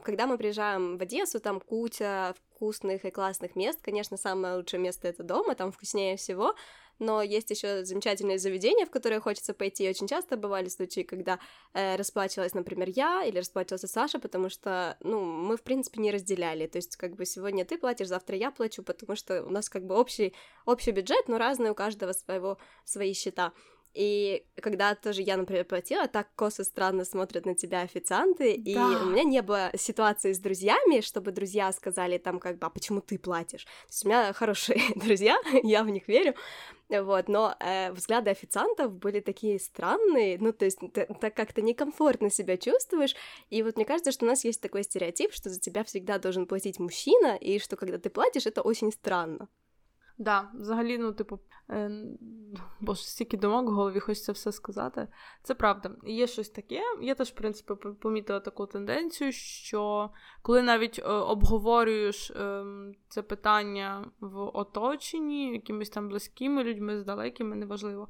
когда 0.03 0.27
мы 0.27 0.37
приезжаем 0.37 0.99
в 0.99 1.03
Одессу, 1.03 1.41
там 1.41 1.61
куча 1.61 2.35
вкусных 2.37 3.07
и 3.07 3.11
классных 3.11 3.57
мест, 3.57 3.81
конечно, 3.81 4.19
самое 4.19 4.57
лучшее 4.57 4.81
место — 4.81 5.09
это 5.09 5.23
дома, 5.23 5.55
там 5.55 5.73
вкуснее 5.73 6.19
всего, 6.19 6.55
но 7.00 7.22
есть 7.22 7.50
еще 7.50 7.86
замечательные 7.86 8.40
заведения, 8.40 8.86
в 8.86 8.92
которые 8.92 9.20
хочется 9.20 9.54
пойти. 9.54 9.90
Очень 9.90 10.08
часто 10.08 10.38
бывали 10.38 10.68
случаи, 10.70 11.02
когда 11.02 11.40
э, 11.74 11.96
расплачивалась, 11.96 12.54
например, 12.54 12.90
я 12.90 13.24
или 13.26 13.38
расплачивался 13.38 13.88
Саша, 13.88 14.20
потому 14.20 14.50
что, 14.50 14.98
ну, 15.02 15.22
мы, 15.22 15.58
в 15.58 15.64
принципе, 15.64 16.02
не 16.02 16.12
разделяли. 16.12 16.68
То 16.68 16.78
есть, 16.78 16.96
как 16.96 17.16
бы 17.16 17.26
сегодня 17.26 17.66
ты 17.66 17.78
платишь, 17.78 18.08
завтра 18.08 18.38
я 18.38 18.52
плачу, 18.52 18.84
потому 18.84 19.16
что 19.16 19.44
у 19.44 19.50
нас 19.50 19.70
как 19.70 19.86
бы 19.86 19.96
общий, 19.96 20.34
общий 20.66 20.92
бюджет, 20.92 21.28
но 21.28 21.38
разные 21.38 21.72
у 21.72 21.76
каждого 21.76 22.14
своего, 22.14 22.58
свои 22.86 23.14
счета. 23.14 23.54
И 23.98 24.46
когда 24.62 24.94
тоже 24.94 25.24
я, 25.24 25.38
например, 25.38 25.66
платила, 25.66 26.08
так 26.08 26.28
косо 26.36 26.64
странно 26.64 27.04
смотрят 27.04 27.48
на 27.48 27.56
тебя 27.56 27.82
официанты, 27.82 28.56
да. 28.60 28.72
и 28.72 28.76
у 28.76 29.06
меня 29.08 29.24
не 29.24 29.42
было 29.42 29.72
ситуации 29.76 30.34
с 30.34 30.40
друзьями, 30.40 31.02
чтобы 31.02 31.32
друзья 31.32 31.72
сказали 31.72 32.20
там 32.20 32.40
как 32.40 32.60
бы, 32.60 32.68
а 32.68 32.70
почему 32.70 33.02
ты 33.02 33.18
платишь? 33.18 33.64
То 33.66 33.72
есть 33.90 34.06
у 34.06 34.10
меня 34.10 34.34
хорошие 34.34 34.80
друзья, 34.96 35.40
я 35.64 35.84
в 35.84 35.90
них 35.90 36.08
верю, 36.08 36.36
вот, 36.90 37.28
но 37.28 37.56
э, 37.60 37.92
взгляды 37.92 38.30
официантов 38.30 38.94
были 38.94 39.20
такие 39.20 39.60
странные, 39.60 40.38
ну, 40.40 40.54
то 40.54 40.66
есть 40.66 40.78
ты, 40.94 41.08
так 41.20 41.34
как-то 41.34 41.64
некомфортно 41.64 42.30
себя 42.30 42.56
чувствуешь, 42.56 43.16
и 43.50 43.64
вот 43.64 43.78
мне 43.78 43.86
кажется, 43.86 44.12
что 44.12 44.26
у 44.26 44.28
нас 44.28 44.46
есть 44.46 44.62
такой 44.62 44.84
стереотип, 44.84 45.34
что 45.34 45.50
за 45.50 45.60
тебя 45.60 45.84
всегда 45.84 46.20
должен 46.20 46.46
платить 46.46 46.78
мужчина, 46.78 47.36
и 47.36 47.58
что 47.58 47.76
когда 47.76 47.98
ты 47.98 48.12
платишь, 48.12 48.46
это 48.46 48.62
очень 48.62 48.92
странно. 48.92 49.48
Да, 50.18 50.50
взагалі, 50.54 50.98
ну, 50.98 51.14
типу, 51.14 51.40
е, 51.70 51.92
боже, 52.80 53.02
стільки 53.02 53.38
думок 53.38 53.70
в 53.70 53.74
голові, 53.74 54.00
хочеться 54.00 54.32
все 54.32 54.52
сказати. 54.52 55.08
Це 55.44 55.56
правда. 55.56 55.92
Є 56.04 56.28
щось 56.28 56.50
таке. 56.50 56.82
Я 57.02 57.16
теж, 57.16 57.30
в 57.30 57.36
принципі, 57.36 57.74
помітила 58.00 58.40
таку 58.40 58.66
тенденцію, 58.66 59.32
що 59.32 60.10
коли 60.42 60.62
навіть 60.62 61.00
е, 61.00 61.04
обговорюєш 61.08 62.32
е, 62.32 62.66
це 63.08 63.22
питання 63.22 64.12
в 64.20 64.40
оточенні, 64.40 65.52
якимись 65.54 65.90
там 65.90 66.10
близькими 66.10 66.64
людьми, 66.64 67.00
з 67.00 67.04
далекими, 67.04 67.56
неважливо, 67.56 68.08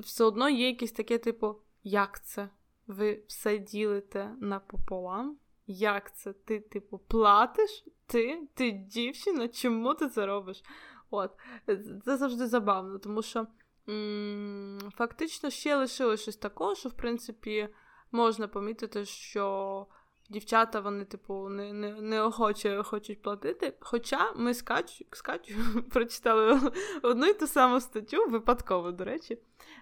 все 0.00 0.24
одно 0.24 0.48
є 0.48 0.66
якесь 0.66 0.92
таке, 0.92 1.18
типу, 1.18 1.56
як 1.82 2.24
це? 2.24 2.48
Ви 2.86 3.22
все 3.26 3.58
ділите 3.58 4.30
напополам? 4.40 5.36
Як 5.66 6.16
це? 6.16 6.32
Ти, 6.32 6.60
типу, 6.60 6.98
платиш? 6.98 7.84
Ти? 8.06 8.48
Ти 8.54 8.70
дівчина? 8.70 9.48
Чому 9.48 9.94
ти 9.94 10.08
це 10.08 10.26
робиш? 10.26 10.62
От. 11.10 11.30
Це 12.04 12.16
завжди 12.16 12.46
забавно, 12.46 12.98
тому 12.98 13.22
що 13.22 13.46
м- 13.88 14.78
фактично 14.96 15.50
ще 15.50 15.76
лишилось 15.76 16.22
щось 16.22 16.36
такого, 16.36 16.74
що, 16.74 16.88
в 16.88 16.92
принципі, 16.92 17.68
можна 18.12 18.48
помітити, 18.48 19.04
що 19.04 19.86
дівчата, 20.30 20.80
вони, 20.80 21.04
типу, 21.04 21.48
не, 21.48 21.72
не, 21.72 21.92
неохоче 21.92 22.82
хочуть 22.82 23.22
платити. 23.22 23.74
Хоча 23.80 24.32
ми 24.36 24.54
Катю, 25.22 25.54
прочитали 25.90 26.72
одну 27.02 27.26
і 27.26 27.34
ту 27.34 27.46
саму 27.46 27.80
статтю, 27.80 28.28
випадково, 28.28 28.92
до 28.92 29.04
речі, 29.04 29.38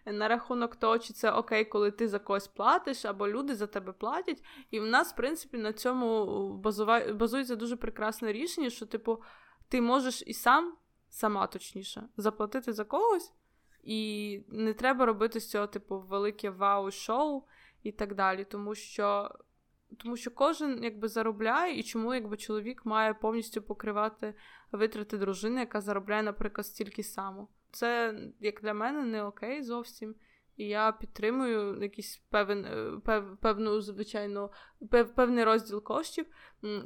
на 0.07 0.29
рахунок 0.29 0.77
того, 0.77 0.99
чи 0.99 1.13
це 1.13 1.31
окей, 1.31 1.65
коли 1.65 1.91
ти 1.91 2.09
за 2.09 2.19
когось 2.19 2.49
платиш, 2.49 3.05
або 3.05 3.29
люди 3.29 3.55
за 3.55 3.67
тебе 3.67 3.93
платять. 3.93 4.43
І 4.71 4.81
в 4.81 4.87
нас, 4.87 5.13
в 5.13 5.17
принципі, 5.17 5.59
на 5.59 5.73
цьому 5.73 6.53
базується 7.15 7.57
дуже 7.57 7.77
прекрасне 7.77 8.33
рішення, 8.33 8.71
що, 8.71 8.87
типу, 8.87 9.23
ти 9.69 9.81
можеш 9.81 10.23
і 10.27 10.33
сам 10.33 10.75
сама 11.17 11.47
точніше, 11.47 12.09
заплатити 12.17 12.73
за 12.73 12.85
когось, 12.85 13.33
і 13.83 14.41
не 14.49 14.75
треба 14.75 15.07
робити 15.07 15.41
з 15.41 15.51
цього, 15.51 15.67
типу, 15.67 16.01
велике 16.01 16.51
вау-шоу 16.51 17.43
і 17.83 17.93
так 17.93 18.15
далі. 18.15 18.45
Тому 18.45 18.75
що 18.75 19.31
тому 19.97 20.17
що 20.17 20.31
кожен 20.31 20.85
якби 20.85 21.09
заробляє, 21.09 21.79
і 21.79 21.83
чому 21.83 22.15
якби 22.15 22.37
чоловік 22.37 22.87
має 22.87 23.15
повністю 23.15 23.63
покривати 23.63 24.35
витрати 24.73 25.19
дружини, 25.19 25.61
яка 25.61 25.81
заробляє, 25.81 26.23
наприклад, 26.23 26.67
стільки 26.67 27.03
само. 27.03 27.49
Це, 27.71 28.21
як 28.41 28.61
для 28.61 28.75
мене, 28.75 29.03
не 29.03 29.25
окей 29.25 29.63
зовсім. 29.63 30.15
І 30.57 30.65
я 30.65 30.93
підтримую 30.93 31.83
якийсь 31.83 32.23
певен, 32.31 32.65
е, 32.65 33.01
пев, 33.05 33.37
певну, 33.41 33.81
звичайно, 33.81 34.51
пев, 34.91 35.15
певний 35.15 35.45
розділ 35.45 35.83
коштів. 35.83 36.27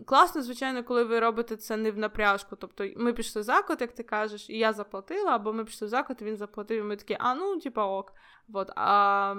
Класно, 0.07 0.43
звичайно, 0.43 0.85
коли 0.85 1.05
ви 1.05 1.21
робите 1.21 1.57
це 1.57 1.77
не 1.77 1.91
в 1.91 1.99
напряжку. 1.99 2.57
Тобто 2.57 2.89
ми 2.97 3.13
пішли 3.13 3.43
в 3.43 3.45
заклад, 3.45 3.81
як 3.81 3.93
ти 3.93 4.03
кажеш, 4.03 4.51
і 4.51 4.59
я 4.59 4.73
заплатила, 4.73 5.31
або 5.31 5.53
ми 5.53 5.65
пішли 5.65 5.87
в 5.87 5.91
заклад, 5.91 6.19
і 6.23 6.25
він 6.25 6.37
заплатив, 6.37 6.81
і 6.81 6.83
ми 6.83 6.97
такі, 6.97 7.17
а 7.21 7.35
ну, 7.35 7.61
типа 7.61 7.87
ок. 7.87 8.13
Вот. 8.49 8.71
А 8.77 9.35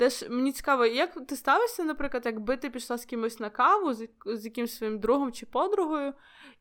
Теж 0.00 0.28
мені 0.30 0.52
цікаво, 0.52 0.86
як 0.86 1.26
ти 1.26 1.36
ставишся, 1.36 1.84
наприклад, 1.84 2.22
якби 2.26 2.56
ти 2.56 2.70
пішла 2.70 2.98
з 2.98 3.04
кимось 3.04 3.40
на 3.40 3.50
каву, 3.50 3.94
з, 3.94 4.08
з 4.26 4.44
якимось 4.44 4.76
своїм 4.76 4.98
другом 4.98 5.32
чи 5.32 5.46
подругою, 5.46 6.14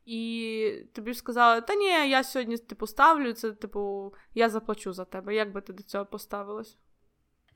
і 0.05 0.85
тобі 0.93 1.13
сказали, 1.13 1.61
та 1.61 1.75
ні, 1.75 2.09
я 2.09 2.23
сьогодні 2.23 2.57
типу 2.57 2.87
ставлю 2.87 3.33
це, 3.33 3.51
типу, 3.51 4.13
я 4.35 4.49
заплачу 4.49 4.93
за 4.93 5.05
тебе. 5.05 5.35
Як 5.35 5.51
би 5.51 5.61
ти 5.61 5.73
до 5.73 5.83
цього 5.83 6.05
поставилась? 6.05 6.77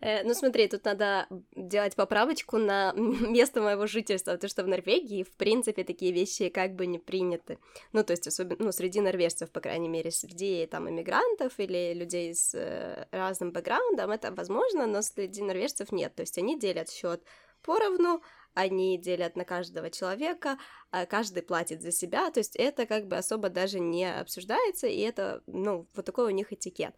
Э, 0.03 0.21
ну 0.23 0.33
смотри, 0.33 0.67
тут 0.67 0.83
надо 0.83 1.27
делать 1.55 1.95
поправочку 1.95 2.57
на 2.57 2.91
место 2.95 3.61
моего 3.61 3.87
жительства, 3.87 4.33
потому 4.33 4.49
что 4.49 4.63
в 4.63 4.67
Норвегии, 4.67 5.23
в 5.23 5.31
принципе, 5.31 5.85
такие 5.85 6.11
вещи 6.11 6.49
как 6.49 6.75
бы 6.75 6.85
не 6.85 6.99
приняты. 6.99 7.57
Ну, 7.93 8.03
то 8.03 8.11
есть, 8.11 8.27
особенно, 8.27 8.65
ну, 8.65 8.71
среди 8.73 8.99
норвежцев, 8.99 9.49
по 9.49 9.61
крайней 9.61 9.87
мере, 9.87 10.11
среди 10.11 10.65
там 10.65 10.89
иммигрантов 10.89 11.53
или 11.57 11.93
людей 11.93 12.35
с 12.35 12.53
э, 12.53 13.07
разным 13.11 13.53
бэкграундом 13.53 14.11
это 14.11 14.33
возможно, 14.33 14.87
но 14.87 15.01
среди 15.01 15.41
норвежцев 15.41 15.93
нет. 15.93 16.13
То 16.15 16.23
есть 16.23 16.37
они 16.37 16.59
делят 16.59 16.89
счет 16.89 17.23
поровну, 17.61 18.21
они 18.53 18.97
делят 18.97 19.35
на 19.35 19.45
каждого 19.45 19.89
человека, 19.89 20.57
а 20.91 21.05
каждый 21.05 21.43
платит 21.43 21.81
за 21.81 21.91
себя, 21.91 22.29
то 22.31 22.39
есть 22.39 22.55
это 22.55 22.85
как 22.85 23.07
бы 23.07 23.17
особо 23.17 23.49
даже 23.49 23.79
не 23.79 24.05
обсуждается, 24.05 24.87
и 24.87 24.99
это, 24.99 25.41
ну, 25.47 25.87
вот 25.95 26.05
такой 26.05 26.25
у 26.27 26.35
них 26.35 26.53
этикет. 26.53 26.95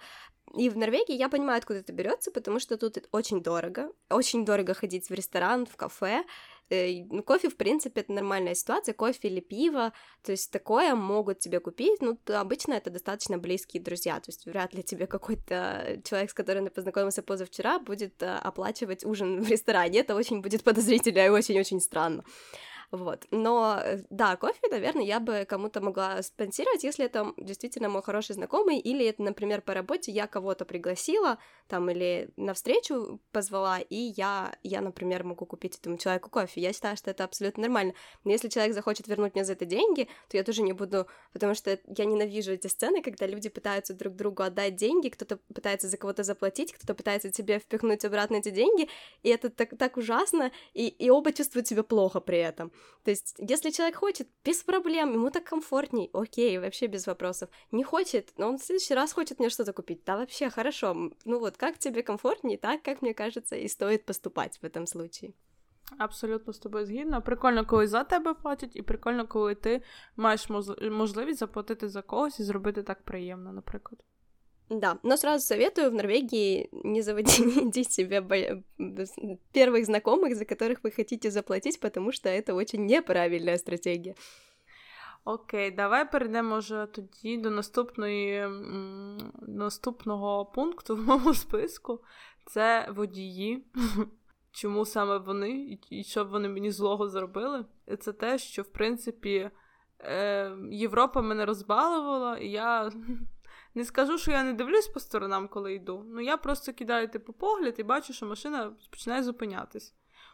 И 0.54 0.70
в 0.70 0.78
Норвегии 0.78 1.16
я 1.16 1.28
понимаю, 1.28 1.58
откуда 1.58 1.80
это 1.80 1.92
берется, 1.92 2.32
потому 2.32 2.60
что 2.60 2.78
тут 2.78 2.98
очень 3.12 3.42
дорого, 3.42 3.92
очень 4.10 4.46
дорого 4.46 4.74
ходить 4.74 5.10
в 5.10 5.14
ресторан, 5.14 5.66
в 5.66 5.76
кафе. 5.76 6.24
Э, 6.70 7.04
ну, 7.12 7.22
кофе, 7.22 7.50
в 7.50 7.58
принципе, 7.58 8.02
это 8.02 8.12
нормальная 8.12 8.56
ситуация, 8.56 8.94
кофе 8.94 9.28
или 9.28 9.40
пиво, 9.40 9.94
то 10.24 10.32
есть 10.32 10.52
такое 10.52 10.96
могут 10.96 11.40
тебе 11.40 11.60
купить, 11.60 12.02
ну, 12.02 12.18
обычно 12.28 12.74
это 12.74 12.90
достаточно 12.90 13.38
близкие 13.38 13.84
друзья, 13.84 14.16
то 14.20 14.30
есть 14.30 14.46
вряд 14.46 14.74
ли 14.74 14.82
тебе 14.82 15.06
какой-то 15.06 16.02
человек, 16.04 16.32
с 16.32 16.34
которым 16.34 16.66
ты 16.66 16.72
познакомился 16.72 17.22
позавчера, 17.22 17.78
будет 17.78 18.24
э, 18.24 18.36
оплачивать 18.38 19.06
ужин 19.06 19.44
в 19.44 19.50
ресторане, 19.50 20.00
это 20.00 20.16
очень 20.16 20.42
будет 20.42 20.64
подозрительно 20.64 21.26
и 21.26 21.30
очень-очень 21.30 21.80
странно. 21.80 22.24
Вот. 22.92 23.26
Но 23.32 23.80
э, 23.84 24.00
да, 24.10 24.36
кофе, 24.36 24.60
наверное, 24.70 25.04
я 25.04 25.20
бы 25.20 25.46
кому-то 25.48 25.82
могла 25.82 26.22
спонсировать, 26.22 26.84
если 26.84 27.06
это 27.06 27.34
действительно 27.38 27.90
мой 27.90 28.02
хороший 28.02 28.34
знакомый, 28.34 28.80
или 28.80 29.06
это, 29.06 29.24
например, 29.24 29.62
по 29.62 29.74
работе 29.74 30.12
я 30.12 30.28
кого-то 30.28 30.66
пригласила, 30.66 31.38
там, 31.68 31.90
или 31.90 32.30
на 32.38 32.54
встречу 32.54 33.20
позвала, 33.32 33.80
и 33.80 34.14
я, 34.16 34.56
я, 34.64 34.82
например, 34.82 35.24
могу 35.24 35.46
купить 35.46 35.78
этому 35.78 35.98
человеку 35.98 36.30
кофе. 36.30 36.62
Я 36.62 36.74
считаю, 36.74 36.96
что 36.98 37.12
это 37.12 37.24
абсолютно 37.24 37.64
нормально. 37.64 37.94
Но 38.24 38.32
если 38.32 38.50
человек 38.50 38.74
захочет 38.74 39.08
вернуть 39.08 39.34
мне 39.34 39.44
за 39.44 39.54
это 39.54 39.66
деньги, 39.66 40.08
то 40.30 40.38
я 40.38 40.44
тоже 40.44 40.62
не 40.62 40.74
буду, 40.74 41.08
потому 41.34 41.56
что 41.56 41.80
я 41.98 42.06
ненавижу 42.06 42.52
эти 42.52 42.68
сцены, 42.68 43.02
когда 43.02 43.26
люди 43.26 43.50
пытаются 43.50 43.94
друг 43.94 44.16
другу 44.16 44.44
отдать 44.44 44.76
деньги, 44.76 45.10
кто-то 45.10 45.38
пытается 45.54 45.88
за 45.88 45.98
кого-то 45.98 46.24
заплатить, 46.24 46.74
кто-то 46.74 46.94
пытается 46.94 47.32
тебе 47.32 47.60
впихнуть 47.60 48.06
обратно 48.06 48.36
эти 48.36 48.50
деньги, 48.50 48.90
и 49.24 49.30
это 49.30 49.50
так, 49.50 49.78
так 49.78 49.98
ужасно, 49.98 50.52
и, 50.74 50.88
и 50.88 51.10
оба 51.10 51.32
чувствуют 51.34 51.68
себя 51.68 51.84
плохо 51.84 52.20
при 52.20 52.38
этом. 52.38 52.72
То 52.75 53.11
есть, 53.11 53.35
если 53.39 53.71
человек 53.71 53.97
хочет, 53.97 54.29
без 54.45 54.63
проблем, 54.63 55.13
ему 55.15 55.31
так 55.31 55.45
комфортней, 55.45 56.11
окей, 56.13 56.59
вообще 56.59 56.87
без 56.87 57.07
вопросов. 57.07 57.49
Не 57.73 57.85
хочет, 57.85 58.33
но 58.39 58.49
он 58.49 58.59
в 58.59 58.63
следующий 58.63 58.95
раз 58.95 59.13
хочет 59.13 59.39
мне 59.39 59.51
что-то 59.51 59.73
купить, 59.73 60.03
да 60.07 60.17
вообще 60.17 60.51
хорошо. 60.51 60.95
Ну 61.25 61.39
вот, 61.39 61.57
как 61.57 61.79
тебе 61.79 62.03
комфортней, 62.03 62.57
так, 62.57 62.83
как 62.83 63.03
мне 63.03 63.15
кажется, 63.15 63.57
и 63.57 63.69
стоит 63.69 64.05
поступать 64.05 64.59
в 64.63 64.65
этом 64.65 64.87
случае. 64.87 65.33
Абсолютно 65.99 66.53
з 66.53 66.59
тобою 66.59 66.87
згідна. 66.87 67.21
Прикольно, 67.21 67.67
коли 67.67 67.87
за 67.87 68.05
тебе 68.05 68.35
платять, 68.35 68.77
і 68.77 68.83
прикольно, 68.83 69.27
коли 69.27 69.55
ти 69.55 69.83
маєш 70.17 70.49
можливість 70.91 71.39
заплатити 71.39 71.89
за 71.89 72.03
когось 72.03 72.41
і 72.41 72.43
зробити 72.45 72.83
так 72.83 73.03
приємно, 73.03 73.53
наприклад. 73.53 74.01
Да, 74.71 74.99
но 75.03 75.17
сразу 75.17 75.45
советую 75.45 75.91
в 75.91 75.95
Норвегии 75.95 76.69
не 76.85 77.03
заводить 77.03 77.93
себе 77.93 78.21
бо... 78.21 78.63
первых 79.53 79.85
знакомых, 79.85 80.37
за 80.37 80.45
которых 80.45 80.79
вы 80.85 80.93
хотите 80.93 81.31
заплатить, 81.31 81.81
потому 81.81 82.13
что 82.13 82.29
это 82.29 82.55
очень 82.55 82.87
неправильная 82.87 83.59
стратегія. 83.59 84.15
Окей, 85.25 85.71
давай 85.71 86.11
перейдемо 86.11 86.59
вже 86.59 86.87
тоді 86.87 87.37
до 87.37 87.51
наступної 87.51 88.49
наступного 89.49 90.45
пункту 90.45 90.97
в 90.97 91.01
моєму 91.01 91.35
списку. 91.35 92.01
Це 92.47 92.89
водії. 92.91 93.65
Чому 94.53 94.85
саме 94.85 95.19
вони 95.19 95.79
і 95.91 96.05
що 96.05 96.25
вони 96.25 96.49
мені 96.49 96.71
злого 96.71 97.09
зробили? 97.09 97.65
Це 98.01 98.13
те, 98.13 98.39
що 98.39 98.63
в 98.63 98.67
принципі 98.67 99.51
е, 100.01 100.53
Європа 100.71 101.23
мене 101.23 101.47
розбалувала, 101.47 102.39
і 102.39 102.49
я 102.49 102.91
не 103.76 103.86
скажу, 103.86 104.18
що 104.18 104.32
я 104.32 104.44
не 104.44 104.54
дивлюсь 104.54 104.88
по 104.88 105.00
сторонам, 105.00 105.48
коли 105.48 105.74
йду. 105.74 106.04
Ну 106.08 106.22
я 106.22 106.38
просто 106.38 106.74
кидаю 106.74 107.08
типу 107.08 107.34
погляд 107.34 107.76
і 107.78 107.84
бачу, 107.84 108.14
що 108.14 108.26
машина 108.26 108.74
починає 108.92 109.24
зупинятись. 109.24 109.94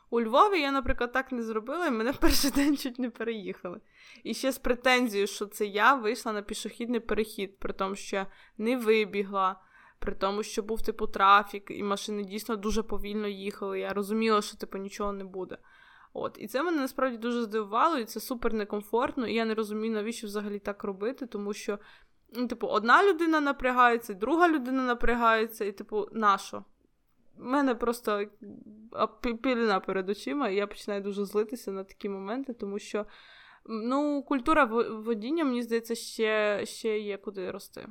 У 0.09 0.21
Львові 0.21 0.61
я, 0.61 0.71
наприклад, 0.71 1.11
так 1.11 1.31
не 1.31 1.43
зробила, 1.43 1.87
і 1.87 1.91
мене 1.91 2.11
в 2.11 2.17
перший 2.19 2.51
день 2.51 2.77
чуть 2.77 2.99
не 2.99 3.09
переїхали. 3.09 3.81
І 4.23 4.33
ще 4.33 4.51
з 4.51 4.57
претензією, 4.57 5.27
що 5.27 5.45
це 5.45 5.65
я 5.65 5.95
вийшла 5.95 6.33
на 6.33 6.41
пішохідний 6.41 6.99
перехід, 6.99 7.59
при 7.59 7.73
тому, 7.73 7.95
що 7.95 8.15
я 8.15 8.27
не 8.57 8.77
вибігла, 8.77 9.61
при 9.99 10.15
тому, 10.15 10.43
що 10.43 10.63
був 10.63 10.81
типу 10.81 11.07
трафік, 11.07 11.63
і 11.69 11.83
машини 11.83 12.23
дійсно 12.23 12.55
дуже 12.55 12.83
повільно 12.83 13.27
їхали. 13.27 13.79
Я 13.79 13.93
розуміла, 13.93 14.41
що 14.41 14.57
типу 14.57 14.77
нічого 14.77 15.13
не 15.13 15.23
буде. 15.23 15.57
От, 16.13 16.37
І 16.39 16.47
це 16.47 16.63
мене 16.63 16.77
насправді 16.77 17.17
дуже 17.17 17.41
здивувало, 17.41 17.97
і 17.97 18.05
це 18.05 18.19
супер 18.19 18.53
некомфортно. 18.53 19.27
І 19.27 19.33
я 19.33 19.45
не 19.45 19.53
розумію, 19.53 19.93
навіщо 19.93 20.27
взагалі 20.27 20.59
так 20.59 20.83
робити, 20.83 21.25
тому 21.25 21.53
що 21.53 21.79
Ну, 22.31 22.47
типу, 22.47 22.67
одна 22.67 23.03
людина 23.03 23.41
напрягається, 23.41 24.13
друга 24.13 24.49
людина 24.49 24.83
напрягається, 24.83 25.65
і, 25.65 25.71
типу, 25.71 26.07
нащо? 26.11 26.63
У 27.39 27.43
мене 27.43 27.75
просто 27.75 28.25
піліна 29.43 29.79
перед 29.79 30.09
очима, 30.09 30.49
і 30.49 30.55
я 30.55 30.67
починаю 30.67 31.01
дуже 31.01 31.25
злитися 31.25 31.71
на 31.71 31.83
такі 31.83 32.09
моменти, 32.09 32.53
тому 32.53 32.79
що 32.79 33.05
ну, 33.65 34.23
культура 34.23 34.65
водіння, 35.05 35.45
мені 35.45 35.63
здається, 35.63 35.95
ще, 35.95 36.61
ще 36.65 36.99
є 36.99 37.17
куди 37.17 37.51
рости. 37.51 37.87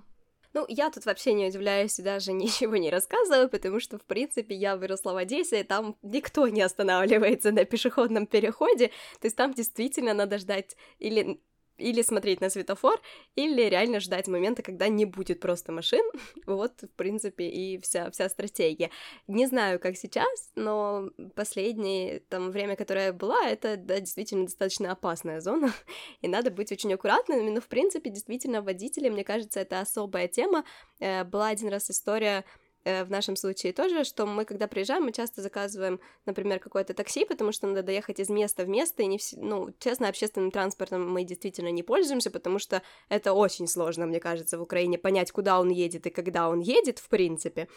Ну, 0.55 0.67
я 0.69 0.91
тут 0.91 1.07
вообще 1.07 1.33
не 1.33 1.47
удивляюсь 1.47 2.01
и 2.01 2.03
даже 2.03 2.33
ничего 2.33 2.77
не 2.77 2.91
рассказываю, 2.91 3.49
потому 3.49 3.81
что, 3.81 3.99
в 3.99 4.03
принципе, 4.03 4.55
я 4.55 4.77
выросла 4.77 5.13
в 5.13 5.17
Одессе, 5.17 5.61
и 5.61 5.65
там 5.65 5.97
никто 6.03 6.49
не 6.49 6.63
останавливается 6.63 7.53
на 7.53 7.65
пешеходном 7.65 8.27
переходе, 8.27 8.89
то 9.21 9.27
есть 9.27 9.37
там 9.37 9.53
действительно 9.53 10.15
надо 10.15 10.39
ждать 10.39 10.77
или 10.99 11.41
или 11.81 12.03
смотреть 12.03 12.41
на 12.41 12.51
светофор, 12.51 13.01
или 13.37 13.63
реально 13.63 14.01
ждать 14.01 14.29
момента, 14.29 14.63
когда 14.63 14.89
не 14.89 15.05
будет 15.05 15.41
просто 15.41 15.73
машин. 15.73 16.05
Вот, 16.47 16.83
в 16.83 16.97
принципе, 16.97 17.49
и 17.49 17.79
вся, 17.79 18.11
вся 18.11 18.29
стратегия. 18.29 18.91
Не 19.29 19.47
знаю, 19.47 19.79
как 19.79 19.97
сейчас, 19.97 20.51
но 20.57 21.11
последнее 21.35 22.21
там 22.29 22.51
время, 22.51 22.77
которое 22.77 23.13
была, 23.13 23.49
это 23.49 23.77
да, 23.77 24.01
действительно 24.01 24.45
достаточно 24.45 24.93
опасная 24.93 25.41
зона, 25.41 25.73
и 26.23 26.29
надо 26.29 26.51
быть 26.51 26.73
очень 26.73 26.93
аккуратными, 26.93 27.51
но, 27.51 27.61
в 27.61 27.69
принципе, 27.69 28.11
действительно, 28.11 28.63
водители, 28.63 29.09
мне 29.09 29.25
кажется, 29.25 29.61
это 29.61 29.81
особая 29.81 30.29
тема. 30.29 30.65
Э, 30.99 31.25
была 31.25 31.49
один 31.49 31.69
раз 31.69 31.91
история 31.91 32.45
в 32.85 33.07
нашем 33.11 33.37
случае 33.37 33.73
тоже, 33.73 34.05
что 34.05 34.27
мы, 34.27 34.45
когда 34.45 34.67
приезжаем, 34.67 35.05
мы 35.05 35.13
часто 35.13 35.43
заказываем, 35.43 36.01
например, 36.27 36.59
какое-то 36.59 36.95
такси, 36.95 37.25
потому 37.25 37.53
что 37.53 37.67
надо 37.67 37.83
доехать 37.83 38.21
из 38.21 38.29
места 38.31 38.65
в 38.65 38.69
место, 38.69 39.03
и 39.03 39.07
не 39.07 39.19
вс... 39.19 39.35
ну, 39.37 39.75
честно, 39.79 40.09
общественным 40.09 40.51
транспортом 40.51 41.11
мы 41.11 41.25
действительно 41.25 41.71
не 41.71 41.83
пользуемся, 41.83 42.31
потому 42.31 42.59
что 42.59 42.83
это 43.09 43.33
очень 43.33 43.67
сложно, 43.67 44.07
мне 44.07 44.21
кажется, 44.21 44.59
в 44.59 44.63
Украине 44.63 44.99
понять, 44.99 45.31
куда 45.31 45.61
он 45.61 45.69
едет 45.69 46.07
и 46.07 46.11
когда 46.11 46.49
он 46.49 46.61
едет, 46.61 46.99
в 46.99 47.09
принципе. 47.09 47.69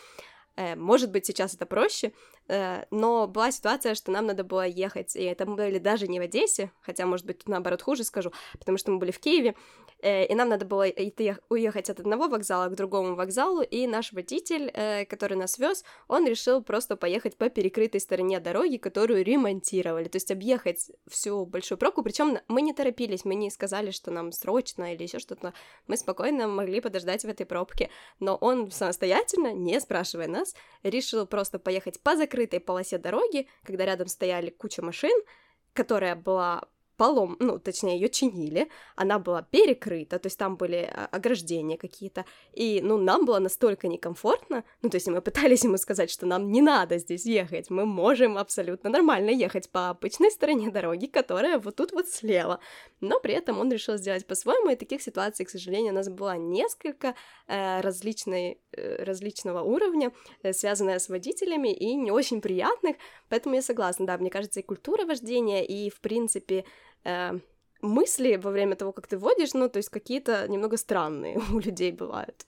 Э, 0.55 0.75
может 0.75 1.11
быть, 1.11 1.25
сейчас 1.25 1.55
это 1.55 1.65
проще, 1.65 2.13
э, 2.47 2.85
но 2.91 3.27
была 3.27 3.51
ситуация, 3.51 3.95
что 3.95 4.11
нам 4.11 4.27
надо 4.27 4.43
было 4.43 4.65
ехать, 4.65 5.15
и 5.15 5.23
это 5.23 5.45
мы 5.45 5.55
были 5.55 5.79
даже 5.79 6.07
не 6.07 6.19
в 6.19 6.23
Одессе, 6.23 6.71
хотя, 6.81 7.05
может 7.05 7.25
быть, 7.25 7.39
тут 7.39 7.49
наоборот 7.49 7.81
хуже 7.81 8.03
скажу, 8.03 8.31
потому 8.59 8.77
что 8.77 8.91
мы 8.91 8.99
были 8.99 9.11
в 9.11 9.19
Киеве, 9.19 9.55
Э, 9.92 9.92
и 10.03 10.35
нам 10.35 10.49
надо 10.49 10.65
было 10.65 10.85
уехать 11.49 11.89
от 11.89 11.99
одного 11.99 12.27
вокзала 12.27 12.67
к 12.67 12.75
другому 12.75 13.15
вокзалу, 13.15 13.61
и 13.61 13.87
наш 13.87 14.11
водитель, 14.11 14.69
э, 14.73 15.05
который 15.05 15.37
нас 15.37 15.57
вез, 15.57 15.85
он 16.07 16.27
решил 16.27 16.61
просто 16.61 16.97
поехать 16.97 17.37
по 17.37 17.49
перекрытой 17.49 18.01
стороне 18.01 18.39
дороги, 18.39 18.77
которую 18.77 19.23
ремонтировали, 19.23 20.09
то 20.09 20.17
есть 20.17 20.29
объехать 20.31 20.91
всю 21.07 21.45
большую 21.45 21.77
пробку, 21.77 22.03
причем 22.03 22.37
мы 22.49 22.61
не 22.61 22.73
торопились, 22.73 23.23
мы 23.23 23.35
не 23.35 23.49
сказали, 23.49 23.91
что 23.91 24.11
нам 24.11 24.31
срочно 24.31 24.93
или 24.93 25.03
еще 25.03 25.19
что-то, 25.19 25.53
мы 25.87 25.95
спокойно 25.95 26.47
могли 26.47 26.81
подождать 26.81 27.23
в 27.23 27.29
этой 27.29 27.45
пробке, 27.45 27.89
но 28.19 28.35
он 28.35 28.71
самостоятельно, 28.71 29.53
не 29.53 29.79
спрашивая 29.79 30.27
нас, 30.27 30.53
решил 30.83 31.25
просто 31.25 31.59
поехать 31.59 32.01
по 32.01 32.17
закрытой 32.17 32.59
полосе 32.59 32.97
дороги, 32.97 33.47
когда 33.63 33.85
рядом 33.85 34.07
стояли 34.07 34.49
куча 34.49 34.81
машин, 34.81 35.17
которая 35.73 36.15
была 36.15 36.63
полом, 37.03 37.35
ну, 37.39 37.59
точнее, 37.59 37.99
ее 37.99 38.07
чинили, 38.07 38.69
она 38.95 39.19
была 39.19 39.41
перекрыта, 39.41 40.19
то 40.19 40.27
есть 40.27 40.39
там 40.39 40.55
были 40.55 40.89
а, 40.89 41.09
ограждения 41.11 41.77
какие-то, 41.77 42.23
и, 42.53 42.79
ну, 42.81 42.97
нам 42.97 43.25
было 43.25 43.39
настолько 43.39 43.89
некомфортно, 43.89 44.63
ну, 44.81 44.89
то 44.89 44.95
есть 44.95 45.07
мы 45.07 45.21
пытались 45.21 45.65
ему 45.65 45.75
сказать, 45.77 46.09
что 46.09 46.25
нам 46.25 46.49
не 46.49 46.61
надо 46.61 46.97
здесь 46.99 47.25
ехать, 47.25 47.69
мы 47.69 47.85
можем 47.85 48.37
абсолютно 48.37 48.89
нормально 48.89 49.31
ехать 49.31 49.69
по 49.69 49.89
обычной 49.89 50.31
стороне 50.31 50.71
дороги, 50.71 51.07
которая 51.07 51.59
вот 51.59 51.75
тут 51.75 51.91
вот 51.91 52.07
слева, 52.07 52.59
но 53.01 53.19
при 53.19 53.33
этом 53.33 53.59
он 53.59 53.69
решил 53.69 53.97
сделать 53.97 54.25
по-своему, 54.25 54.69
и 54.69 54.75
таких 54.75 55.01
ситуаций, 55.01 55.45
к 55.45 55.49
сожалению, 55.49 55.91
у 55.91 55.95
нас 55.95 56.07
было 56.07 56.37
несколько 56.37 57.15
э, 57.47 57.81
различной, 57.81 58.61
э, 58.71 59.03
различного 59.03 59.61
уровня, 59.61 60.13
э, 60.43 60.53
связанная 60.53 60.99
с 60.99 61.09
водителями, 61.09 61.73
и 61.73 61.95
не 61.95 62.11
очень 62.11 62.39
приятных, 62.39 62.95
поэтому 63.27 63.55
я 63.55 63.61
согласна, 63.61 64.05
да, 64.05 64.17
мне 64.17 64.29
кажется, 64.29 64.61
и 64.61 64.63
культура 64.63 65.05
вождения, 65.05 65.65
и, 65.65 65.89
в 65.89 65.99
принципе, 65.99 66.63
э, 67.04 67.40
мысли 67.82 68.36
во 68.36 68.50
время 68.50 68.76
того, 68.76 68.92
как 68.92 69.06
ты 69.06 69.18
водишь, 69.18 69.54
ну, 69.54 69.68
то 69.68 69.78
есть 69.78 69.88
какие-то 69.88 70.48
немного 70.48 70.76
странные 70.76 71.38
у 71.52 71.58
людей 71.58 71.92
бывают. 71.92 72.46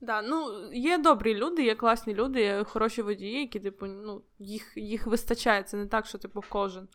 Да, 0.00 0.22
ну 0.22 0.70
є 0.72 0.98
добрі 0.98 1.34
люди, 1.34 1.62
є 1.62 1.74
класні 1.74 2.14
люди, 2.14 2.40
є 2.40 2.64
хороші 2.64 3.02
водії, 3.02 3.40
які, 3.40 3.60
типу, 3.60 3.86
ну, 3.86 4.22
їх 4.38 4.72
їх 4.76 5.06
вистачає. 5.06 5.62
Це 5.62 5.76
не 5.76 5.86
так, 5.86 6.06
що 6.06 6.18
типу 6.18 6.44
кожен 6.48 6.88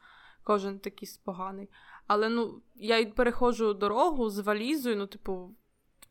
кожен 0.43 0.79
такий 0.79 1.09
поганий. 1.23 1.69
Але 2.07 2.29
ну, 2.29 2.61
я 2.75 3.05
переходжу 3.05 3.73
дорогу 3.73 4.29
з 4.29 4.39
валізою, 4.39 4.95
ну, 4.95 5.07
типу, 5.07 5.55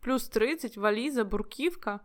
плюс 0.00 0.28
30, 0.28 0.76
валіза, 0.76 1.24
бурківка. 1.24 2.00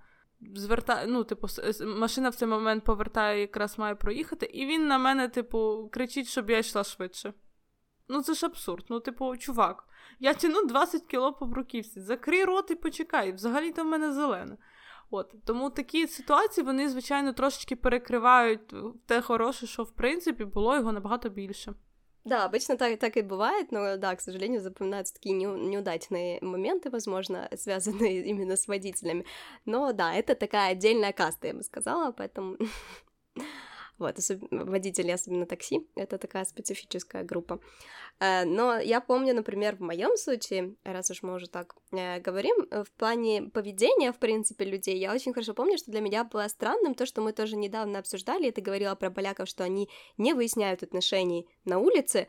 Зверта... 0.55 1.05
ну, 1.07 1.23
типу, 1.23 1.47
машина 1.85 2.29
в 2.29 2.35
цей 2.35 2.47
момент 2.47 2.83
повертає, 2.83 3.41
якраз 3.41 3.79
має 3.79 3.95
проїхати, 3.95 4.45
і 4.45 4.65
він 4.65 4.87
на 4.87 4.97
мене, 4.97 5.29
типу, 5.29 5.89
кричить, 5.91 6.27
щоб 6.27 6.49
я 6.49 6.57
йшла 6.57 6.83
швидше. 6.83 7.33
Ну 8.09 8.21
це 8.21 8.33
ж 8.33 8.45
абсурд. 8.45 8.85
Ну, 8.89 8.99
типу, 8.99 9.37
чувак, 9.37 9.87
я 10.19 10.33
тяну 10.33 10.65
20 10.65 11.05
кіло 11.05 11.33
по 11.33 11.45
бруківці, 11.45 12.01
закрий 12.01 12.45
рот 12.45 12.71
і 12.71 12.75
почекай, 12.75 13.31
взагалі 13.31 13.71
то 13.71 13.83
в 13.83 13.85
мене 13.85 14.13
зелене. 14.13 14.57
От 15.09 15.35
Тому 15.45 15.69
такі 15.69 16.07
ситуації, 16.07 16.65
вони, 16.65 16.89
звичайно, 16.89 17.33
трошечки 17.33 17.75
перекривають 17.75 18.73
те 19.05 19.21
хороше, 19.21 19.67
що 19.67 19.83
в 19.83 19.91
принципі 19.91 20.45
було 20.45 20.75
його 20.75 20.91
набагато 20.91 21.29
більше. 21.29 21.73
Да, 22.25 22.47
обычно 22.47 22.75
так, 22.75 22.99
так 22.99 23.17
и 23.17 23.21
бывает, 23.21 23.71
но 23.71 23.97
да, 23.97 24.15
к 24.15 24.21
сожалению, 24.21 24.59
запоминаются 24.59 25.13
такие 25.13 25.35
не, 25.35 25.45
неудачные 25.45 26.39
моменты, 26.41 26.89
возможно, 26.89 27.47
связанные 27.55 28.25
именно 28.25 28.57
с 28.57 28.67
водителями. 28.67 29.25
Но 29.65 29.93
да, 29.93 30.11
это 30.15 30.33
такая 30.33 30.71
отдельная 30.71 31.13
каста, 31.13 31.47
я 31.47 31.53
бы 31.53 31.61
сказала, 31.61 32.11
поэтому 32.11 32.57
Вот, 34.00 34.16
водители, 34.50 35.10
особенно 35.10 35.44
такси, 35.44 35.86
это 35.94 36.16
такая 36.16 36.44
специфическая 36.44 37.22
группа. 37.22 37.60
Э, 38.18 38.44
но 38.44 38.78
я 38.78 39.00
помню, 39.00 39.34
например, 39.34 39.76
в 39.76 39.80
моем 39.80 40.16
случае, 40.16 40.74
раз 40.84 41.10
уж 41.10 41.22
мы 41.22 41.34
уже 41.34 41.48
так 41.48 41.74
э, 41.92 42.18
говорим, 42.18 42.56
э, 42.70 42.82
в 42.82 42.90
плане 42.92 43.42
поведения, 43.42 44.12
в 44.12 44.18
принципе, 44.18 44.64
людей, 44.64 44.98
я 44.98 45.12
очень 45.12 45.34
хорошо 45.34 45.52
помню, 45.52 45.76
что 45.76 45.90
для 45.90 46.00
меня 46.00 46.24
было 46.24 46.48
странным 46.48 46.94
то, 46.94 47.04
что 47.04 47.20
мы 47.20 47.32
тоже 47.32 47.56
недавно 47.56 47.98
обсуждали, 47.98 48.48
и 48.48 48.50
ты 48.50 48.62
говорила 48.62 48.94
про 48.94 49.10
поляков, 49.10 49.48
что 49.48 49.64
они 49.64 49.90
не 50.16 50.32
выясняют 50.32 50.82
отношений 50.82 51.46
на 51.66 51.78
улице, 51.78 52.26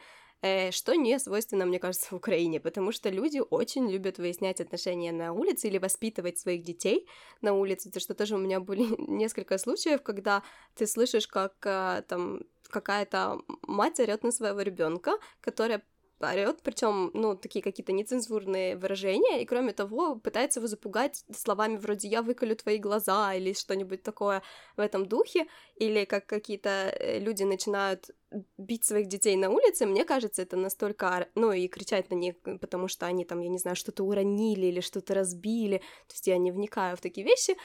что 0.71 0.95
не 0.95 1.19
свойственно, 1.19 1.65
мне 1.65 1.79
кажется, 1.79 2.07
в 2.09 2.13
Украине, 2.13 2.59
потому 2.59 2.91
что 2.91 3.09
люди 3.09 3.41
очень 3.49 3.89
любят 3.89 4.17
выяснять 4.17 4.59
отношения 4.59 5.11
на 5.11 5.33
улице 5.33 5.67
или 5.67 5.77
воспитывать 5.77 6.39
своих 6.39 6.63
детей 6.63 7.07
на 7.41 7.53
улице, 7.53 7.89
Это 7.89 7.99
что 7.99 8.13
тоже 8.13 8.35
у 8.35 8.39
меня 8.39 8.59
были 8.59 8.87
несколько 9.11 9.57
случаев, 9.57 10.01
когда 10.01 10.43
ты 10.75 10.87
слышишь, 10.87 11.27
как 11.27 11.53
э, 11.65 12.03
там 12.07 12.41
какая-то 12.69 13.41
мать 13.67 13.99
орет 13.99 14.23
на 14.23 14.31
своего 14.31 14.61
ребенка, 14.61 15.13
которая 15.41 15.83
орет, 16.29 16.61
причем, 16.61 17.11
ну, 17.13 17.35
такие 17.35 17.61
какие-то 17.61 17.91
нецензурные 17.91 18.77
выражения, 18.77 19.41
и 19.41 19.45
кроме 19.45 19.73
того, 19.73 20.15
пытается 20.15 20.59
его 20.59 20.67
запугать 20.67 21.23
словами 21.35 21.77
вроде 21.77 22.07
«я 22.07 22.21
выколю 22.21 22.55
твои 22.55 22.77
глаза» 22.77 23.33
или 23.33 23.53
что-нибудь 23.53 24.03
такое 24.03 24.41
в 24.77 24.79
этом 24.79 25.05
духе, 25.05 25.47
или 25.75 26.05
как 26.05 26.25
какие-то 26.25 26.69
э, 26.69 27.19
люди 27.19 27.43
начинают 27.43 28.09
бить 28.57 28.85
своих 28.85 29.07
детей 29.07 29.35
на 29.35 29.49
улице, 29.49 29.85
мне 29.85 30.05
кажется, 30.05 30.41
это 30.41 30.55
настолько, 30.55 31.27
ну, 31.35 31.51
и 31.51 31.67
кричать 31.67 32.09
на 32.09 32.15
них, 32.15 32.35
потому 32.61 32.87
что 32.87 33.05
они 33.05 33.25
там, 33.25 33.41
я 33.41 33.49
не 33.49 33.57
знаю, 33.57 33.75
что-то 33.75 34.03
уронили 34.03 34.67
или 34.67 34.79
что-то 34.79 35.13
разбили, 35.13 35.77
то 36.07 36.13
есть 36.13 36.27
я 36.27 36.37
не 36.37 36.51
вникаю 36.51 36.95
в 36.95 37.01
такие 37.01 37.25
вещи, 37.25 37.55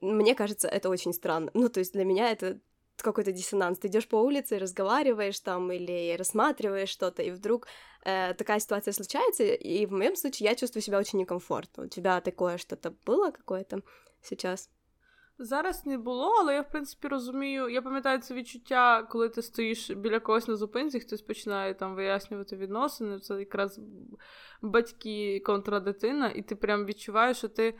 мне 0.00 0.34
кажется, 0.34 0.68
это 0.68 0.88
очень 0.88 1.12
странно. 1.12 1.50
Ну, 1.54 1.68
то 1.68 1.80
есть 1.80 1.92
для 1.92 2.04
меня 2.04 2.30
это 2.30 2.60
какой-то 3.01 3.31
диссонанс. 3.31 3.79
Ты 3.79 3.87
идешь 3.87 4.07
по 4.07 4.17
улице, 4.17 4.59
разговариваешь 4.59 5.39
там 5.39 5.71
или 5.71 6.15
рассматриваешь 6.17 6.89
что-то, 6.89 7.23
и 7.23 7.31
вдруг 7.31 7.67
э, 8.05 8.33
такая 8.33 8.59
ситуация 8.59 8.93
случается, 8.93 9.43
и 9.43 9.85
в 9.85 9.91
моем 9.91 10.15
случае 10.15 10.49
я 10.49 10.55
чувствую 10.55 10.83
себя 10.83 10.99
очень 10.99 11.19
некомфортно. 11.19 11.83
У 11.83 11.87
тебя 11.87 12.21
такое 12.21 12.57
что-то 12.57 12.93
было 13.05 13.31
какое-то 13.31 13.81
сейчас? 14.21 14.69
Зараз 15.41 15.85
не 15.85 15.97
було, 15.97 16.35
але 16.39 16.53
я 16.53 16.61
в 16.61 16.69
принципі 16.69 17.07
розумію. 17.07 17.69
Я 17.69 17.81
пам'ятаю 17.81 18.19
це 18.19 18.33
відчуття, 18.33 19.03
коли 19.03 19.29
ти 19.29 19.41
стоїш 19.41 19.89
біля 19.89 20.19
когось 20.19 20.47
на 20.47 20.55
зупинці, 20.55 20.99
хтось 20.99 21.21
починає 21.21 21.73
там 21.73 21.95
вияснювати 21.95 22.55
відносини. 22.55 23.19
Це 23.19 23.39
якраз 23.39 23.79
батьки 24.61 25.39
контра 25.45 25.79
дитина, 25.79 26.29
і 26.29 26.41
ти 26.41 26.55
прям 26.55 26.85
відчуваєш, 26.85 27.37
що 27.37 27.47
ти, 27.47 27.77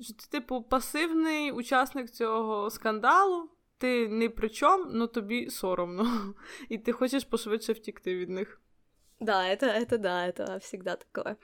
що 0.00 0.14
ти, 0.14 0.28
типу, 0.30 0.62
пасивний 0.62 1.52
учасник 1.52 2.10
цього 2.10 2.70
скандалу. 2.70 3.50
Ти 3.78 4.08
не 4.08 4.28
при 4.28 4.48
чому, 4.48 4.84
но 4.84 5.06
тобі 5.06 5.50
соромно. 5.50 6.34
І 6.68 6.78
ти 6.78 6.92
хочеш 6.92 7.24
пошвидше 7.24 7.72
втікти 7.72 8.16
від 8.16 8.28
них. 8.28 8.60
Да, 9.20 9.48
это, 9.48 9.66
это 9.66 9.98
да, 9.98 10.26
это 10.26 10.58
всегда 10.58 10.96
такое. 10.96 11.36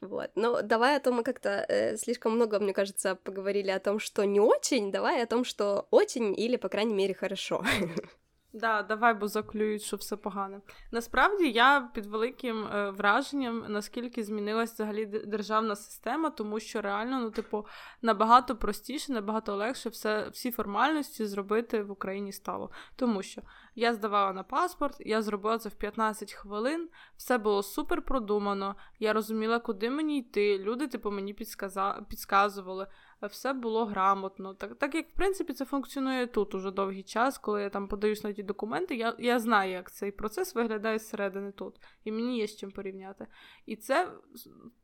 Вот. 0.00 0.30
Ну, 0.34 0.62
давай 0.62 0.96
о 0.96 1.00
том, 1.00 1.16
мы 1.16 1.22
как-то 1.22 1.66
э, 1.68 1.96
слишком 1.96 2.34
много, 2.34 2.58
мне 2.58 2.72
кажется, 2.72 3.14
поговорили 3.14 3.70
о 3.70 3.78
том, 3.78 3.98
что 3.98 4.24
не 4.24 4.40
очень, 4.40 4.90
давай 4.90 5.22
о 5.22 5.26
том, 5.26 5.44
что 5.44 5.86
очень 5.90 6.34
или, 6.38 6.56
по 6.56 6.68
крайней 6.68 6.94
мере, 6.94 7.14
хорошо. 7.14 7.62
Да, 8.53 8.83
давай, 8.83 9.13
бо 9.13 9.27
заклюють, 9.27 9.81
що 9.81 9.97
все 9.97 10.17
погане. 10.17 10.61
Насправді 10.91 11.51
я 11.51 11.89
під 11.93 12.05
великим 12.05 12.67
е, 12.67 12.91
враженням, 12.91 13.65
наскільки 13.67 14.23
змінилась 14.23 14.73
взагалі 14.73 15.05
державна 15.05 15.75
система, 15.75 16.29
тому 16.29 16.59
що 16.59 16.81
реально, 16.81 17.19
ну, 17.19 17.31
типу, 17.31 17.65
набагато 18.01 18.55
простіше, 18.55 19.11
набагато 19.11 19.55
легше 19.55 19.89
все, 19.89 20.29
всі 20.29 20.51
формальності 20.51 21.25
зробити 21.25 21.83
в 21.83 21.91
Україні 21.91 22.31
стало. 22.31 22.71
Тому 22.95 23.23
що 23.23 23.41
я 23.75 23.93
здавала 23.93 24.33
на 24.33 24.43
паспорт, 24.43 24.95
я 24.99 25.21
зробила 25.21 25.57
це 25.57 25.69
в 25.69 25.75
15 25.75 26.33
хвилин, 26.33 26.89
все 27.17 27.37
було 27.37 27.63
супер 27.63 28.01
продумано. 28.01 28.75
Я 28.99 29.13
розуміла, 29.13 29.59
куди 29.59 29.89
мені 29.89 30.19
йти. 30.19 30.59
Люди, 30.59 30.87
типу, 30.87 31.11
мені 31.11 31.33
підсказа... 31.33 32.05
підказували 32.09 32.87
все 33.27 33.53
було 33.53 33.85
грамотно. 33.85 34.53
Так 34.53 34.75
так 34.75 34.95
як 34.95 35.09
в 35.09 35.13
принципі 35.15 35.53
це 35.53 35.65
функціонує 35.65 36.27
тут 36.27 36.55
уже 36.55 36.71
довгий 36.71 37.03
час, 37.03 37.37
коли 37.37 37.61
я 37.61 37.69
там 37.69 37.87
подаюсь 37.87 38.23
на 38.23 38.33
ті 38.33 38.43
документи, 38.43 38.95
я 38.95 39.15
я 39.19 39.39
знаю, 39.39 39.71
як 39.71 39.91
цей 39.91 40.11
процес 40.11 40.55
виглядає 40.55 40.99
зсередини 40.99 41.51
тут. 41.51 41.75
І 42.03 42.11
мені 42.11 42.37
є 42.37 42.47
з 42.47 42.55
чим 42.55 42.71
порівняти. 42.71 43.27
І 43.65 43.75
це 43.75 44.11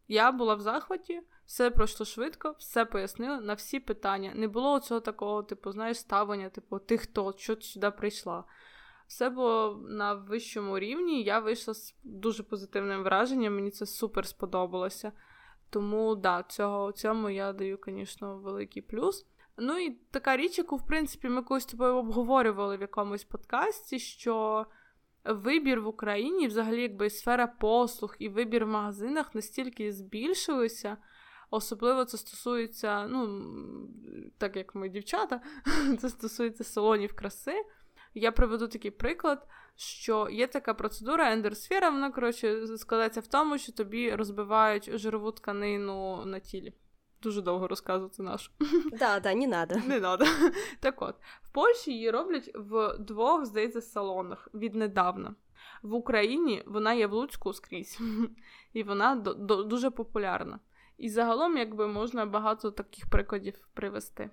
я 0.08 0.32
була 0.32 0.56
в 0.56 0.62
захваті, 0.62 1.22
все 1.46 1.72
пройшло 1.72 2.06
швидко, 2.06 2.56
все 2.60 2.86
пояснили 2.86 3.42
на 3.42 3.54
всі 3.54 3.80
питання. 3.80 4.32
Не 4.36 4.48
було 4.48 4.80
цього 4.80 5.00
такого, 5.00 5.44
типу, 5.44 5.72
знаєш, 5.72 5.98
ставлення, 5.98 6.50
типу, 6.50 6.80
ти 6.80 6.98
хто, 6.98 7.34
що 7.38 7.62
сюди 7.62 7.92
прийшла. 7.92 8.44
Все 9.08 9.30
було 9.30 9.86
на 9.90 10.14
вищому 10.14 10.80
рівні, 10.80 11.24
я 11.24 11.40
вийшла 11.40 11.74
з 11.74 11.96
дуже 12.04 12.44
позитивним 12.44 13.04
враженням, 13.04 13.56
мені 13.56 13.72
це 13.72 13.86
супер 13.86 14.28
сподобалося. 14.28 15.12
Тому 15.70 16.16
да, 16.16 16.44
цього, 16.44 16.92
цьому 16.92 17.30
я 17.30 17.54
даю, 17.54 17.80
звісно, 17.88 18.38
великий 18.38 18.82
плюс. 18.82 19.26
Ну 19.58 19.78
і 19.78 19.90
така 19.90 20.38
річ, 20.38 20.58
яку, 20.58 20.76
в 20.76 20.86
принципі, 20.86 21.30
ми 21.30 21.42
колись 21.42 21.66
тобою 21.66 21.96
обговорювали 21.96 22.78
в 22.78 22.82
якомусь 22.82 23.24
подкасті, 23.24 24.00
що 24.00 24.66
вибір 25.26 25.82
в 25.82 25.88
Україні, 25.88 26.48
взагалі, 26.48 26.82
якби 26.82 27.10
сфера 27.10 27.48
послуг 27.48 28.16
і 28.20 28.30
вибір 28.30 28.66
в 28.66 28.70
магазинах 28.70 29.36
настільки 29.36 29.92
збільшилися. 29.92 30.98
Особливо 31.52 32.06
це 32.06 32.18
стосується, 32.18 33.08
ну, 33.08 33.44
так 34.38 34.56
як 34.56 34.76
ми 34.76 34.90
дівчата, 34.90 35.42
це 36.00 36.10
стосується 36.10 36.64
салонів 36.64 37.14
краси. 37.14 37.54
Я 38.18 38.32
приведу 38.32 38.68
такий 38.68 38.92
приклад, 38.92 39.48
що 39.76 40.30
є 40.32 40.48
така 40.48 40.74
процедура 40.74 41.32
ендерсфера, 41.32 41.90
вона, 41.90 42.12
коротше, 42.12 42.68
складається 42.78 43.20
в 43.20 43.28
тому, 43.28 43.58
що 43.58 43.72
тобі 43.72 44.16
розбивають 44.16 44.98
жирову 44.98 45.32
тканину 45.32 46.26
на 46.26 46.40
тілі. 46.40 46.74
Дуже 47.22 47.42
довго 47.42 47.68
розказувати 47.68 48.24
нашу. 48.24 48.52
Да, 49.00 49.20
да, 49.20 49.36
не 49.36 49.48
надо. 49.48 49.76
Не 49.88 50.00
надо. 50.00 50.26
Так 50.80 51.02
от, 51.02 51.16
в 51.42 51.50
Польщі 51.50 51.92
її 51.92 52.12
роблять 52.12 52.52
в 52.56 52.98
двох, 53.00 53.46
здається, 53.46 53.82
салонах 53.82 54.50
віднедавна. 54.54 55.36
В 55.82 55.94
Україні 55.94 56.64
вона 56.66 56.94
є 56.94 57.08
в 57.08 57.14
Луцьку 57.14 57.54
скрізь, 57.54 58.00
і 58.74 58.84
вона 58.84 59.16
до, 59.16 59.34
до, 59.34 59.64
дуже 59.64 59.90
популярна. 59.90 60.60
І 60.98 61.10
загалом, 61.10 61.58
якби 61.58 61.88
можна 61.88 62.26
багато 62.26 62.72
таких 62.72 63.10
прикладів 63.10 63.68
привести. 63.74 64.30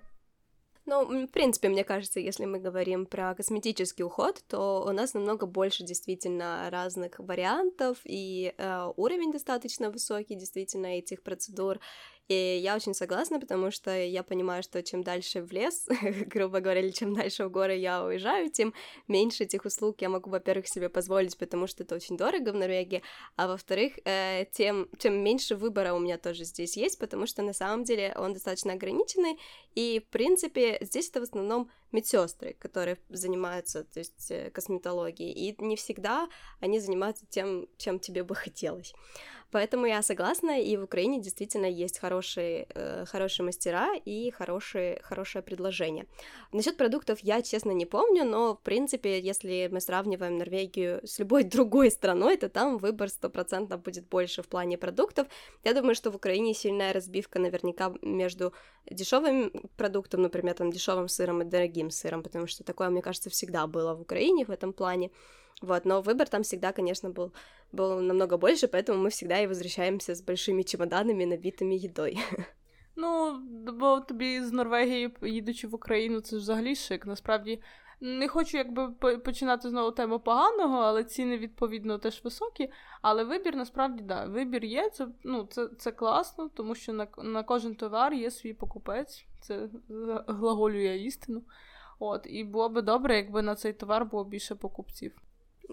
Ну, 0.85 1.05
в 1.05 1.27
принципе, 1.27 1.69
мне 1.69 1.85
кажется, 1.85 2.19
если 2.19 2.43
мы 2.43 2.59
говорим 2.59 3.05
про 3.05 3.33
косметический 3.35 4.03
уход, 4.03 4.43
то 4.49 4.83
у 4.85 4.91
нас 4.91 5.13
намного 5.13 5.45
больше 5.45 5.83
действительно 5.83 6.67
разных 6.69 7.19
вариантов, 7.19 7.99
и 8.03 8.53
э, 8.57 8.91
уровень 8.97 9.31
достаточно 9.31 9.91
высокий 9.91 10.35
действительно 10.35 10.87
этих 10.87 11.23
процедур, 11.23 11.79
и 12.29 12.59
я 12.63 12.75
очень 12.75 12.93
согласна, 12.93 13.39
потому 13.39 13.69
что 13.69 13.91
я 13.97 14.23
понимаю, 14.23 14.63
что 14.63 14.81
чем 14.81 15.03
дальше 15.03 15.41
в 15.41 15.51
лес, 15.51 15.87
грубо 16.27 16.61
говоря, 16.61 16.81
или 16.81 16.91
чем 16.91 17.13
дальше 17.13 17.45
в 17.45 17.51
горы 17.51 17.75
я 17.75 18.03
уезжаю, 18.03 18.49
тем 18.49 18.73
меньше 19.07 19.43
этих 19.43 19.65
услуг 19.65 20.01
я 20.01 20.09
могу, 20.09 20.29
во-первых, 20.29 20.67
себе 20.67 20.89
позволить, 20.89 21.37
потому 21.37 21.67
что 21.67 21.83
это 21.83 21.95
очень 21.95 22.15
дорого 22.15 22.51
в 22.51 22.55
Норвегии, 22.55 23.03
а 23.35 23.47
во-вторых, 23.47 23.93
э, 24.05 24.45
тем, 24.51 24.87
тем 24.97 25.21
меньше 25.21 25.55
выбора 25.55 25.93
у 25.93 25.99
меня 25.99 26.17
тоже 26.17 26.45
здесь 26.45 26.77
есть, 26.77 26.97
потому 26.97 27.27
что 27.27 27.41
на 27.41 27.53
самом 27.53 27.83
деле 27.83 28.15
он 28.17 28.33
достаточно 28.33 28.73
ограниченный, 28.73 29.37
и, 29.75 29.99
в 29.99 30.09
принципе, 30.09 30.77
здесь 30.81 31.09
это 31.09 31.19
в 31.19 31.23
основном 31.23 31.69
медсестры, 31.93 32.55
которые 32.59 32.97
занимаются, 33.09 33.83
то 33.83 33.99
есть, 33.99 34.31
э, 34.31 34.49
косметологией, 34.49 35.31
и 35.31 35.55
не 35.63 35.75
всегда 35.75 36.27
они 36.59 36.79
занимаются 36.79 37.25
тем, 37.29 37.67
чем 37.77 37.99
тебе 37.99 38.23
бы 38.23 38.35
хотелось. 38.35 38.93
Поэтому 39.53 39.85
я 39.85 40.01
согласна, 40.01 40.59
и 40.59 40.75
в 40.77 40.83
Украине 40.83 41.21
действительно 41.21 41.67
есть 41.67 41.99
хорошие, 41.99 42.65
э, 42.73 43.05
хорошие 43.05 43.45
мастера 43.45 43.93
и 44.03 44.31
хорошие, 44.31 44.99
хорошее 45.03 45.43
предложение. 45.43 46.07
Насчет 46.51 46.75
продуктов 46.75 47.19
я, 47.19 47.39
честно, 47.43 47.69
не 47.69 47.85
помню, 47.85 48.25
но, 48.25 48.55
в 48.55 48.61
принципе, 48.61 49.19
если 49.19 49.69
мы 49.71 49.79
сравниваем 49.79 50.39
Норвегию 50.39 51.01
с 51.05 51.19
любой 51.19 51.43
другой 51.55 51.91
страной, 51.91 52.37
то 52.37 52.49
там 52.49 52.79
выбор 52.79 53.09
стопроцентно 53.09 53.77
будет 53.77 54.09
больше 54.09 54.41
в 54.41 54.47
плане 54.47 54.79
продуктов. 54.79 55.27
Я 55.63 55.75
думаю, 55.75 55.93
что 55.93 56.09
в 56.09 56.15
Украине 56.15 56.55
сильная 56.55 56.91
разбивка 56.91 57.37
наверняка 57.37 57.93
между 58.01 58.53
дешевым 58.89 59.51
продуктом, 59.77 60.23
например, 60.23 60.55
там 60.55 60.71
дешевым 60.71 61.07
сыром 61.07 61.43
и 61.43 61.45
дорогим 61.45 61.82
сыром, 61.90 62.22
потому 62.22 62.46
что 62.46 62.64
такое, 62.64 62.90
мне 62.90 63.02
кажется, 63.02 63.30
всегда 63.30 63.66
было 63.66 63.94
в 63.94 64.00
Украине 64.00 64.44
в 64.44 64.50
этом 64.50 64.72
плане. 64.72 65.10
Вот, 65.60 65.84
но 65.84 66.00
выбор 66.00 66.28
там 66.28 66.42
всегда, 66.42 66.72
конечно, 66.72 67.10
был, 67.10 67.32
был 67.72 68.00
намного 68.00 68.36
больше, 68.36 68.68
поэтому 68.68 68.98
мы 68.98 69.10
всегда 69.10 69.40
и 69.40 69.46
возвращаемся 69.46 70.14
с 70.14 70.22
большими 70.22 70.62
чемоданами, 70.62 71.24
набитыми 71.24 71.74
едой. 71.74 72.18
Ну, 73.00 73.38
бо 73.72 74.00
тобі 74.00 74.42
з 74.42 74.52
Норвегії, 74.52 75.14
їдучи 75.22 75.66
в 75.66 75.74
Україну, 75.74 76.20
це 76.20 76.36
ж 76.36 76.42
взагалі 76.42 76.74
шик. 76.74 77.06
Насправді 77.06 77.62
не 78.00 78.28
хочу 78.28 78.56
якби 78.56 78.88
починати 79.18 79.70
знову 79.70 79.90
тему 79.90 80.20
поганого, 80.20 80.78
але 80.78 81.04
ціни 81.04 81.38
відповідно 81.38 81.98
теж 81.98 82.24
високі. 82.24 82.70
Але 83.02 83.24
вибір 83.24 83.56
насправді 83.56 84.02
да, 84.02 84.24
вибір 84.24 84.64
є. 84.64 84.90
Це 84.90 85.08
ну, 85.24 85.44
це, 85.50 85.68
це 85.78 85.92
класно, 85.92 86.50
тому 86.54 86.74
що 86.74 86.92
на 86.92 87.06
на 87.18 87.42
кожен 87.42 87.74
товар 87.74 88.14
є 88.14 88.30
свій 88.30 88.54
покупець. 88.54 89.26
Це 89.40 89.68
глаголює 90.26 90.96
істину. 90.96 91.42
От, 92.02 92.26
і 92.30 92.44
було 92.44 92.68
би 92.68 92.82
добре, 92.82 93.16
якби 93.16 93.42
на 93.42 93.54
цей 93.54 93.72
товар 93.72 94.04
було 94.04 94.24
більше 94.24 94.54
покупців. 94.54 95.12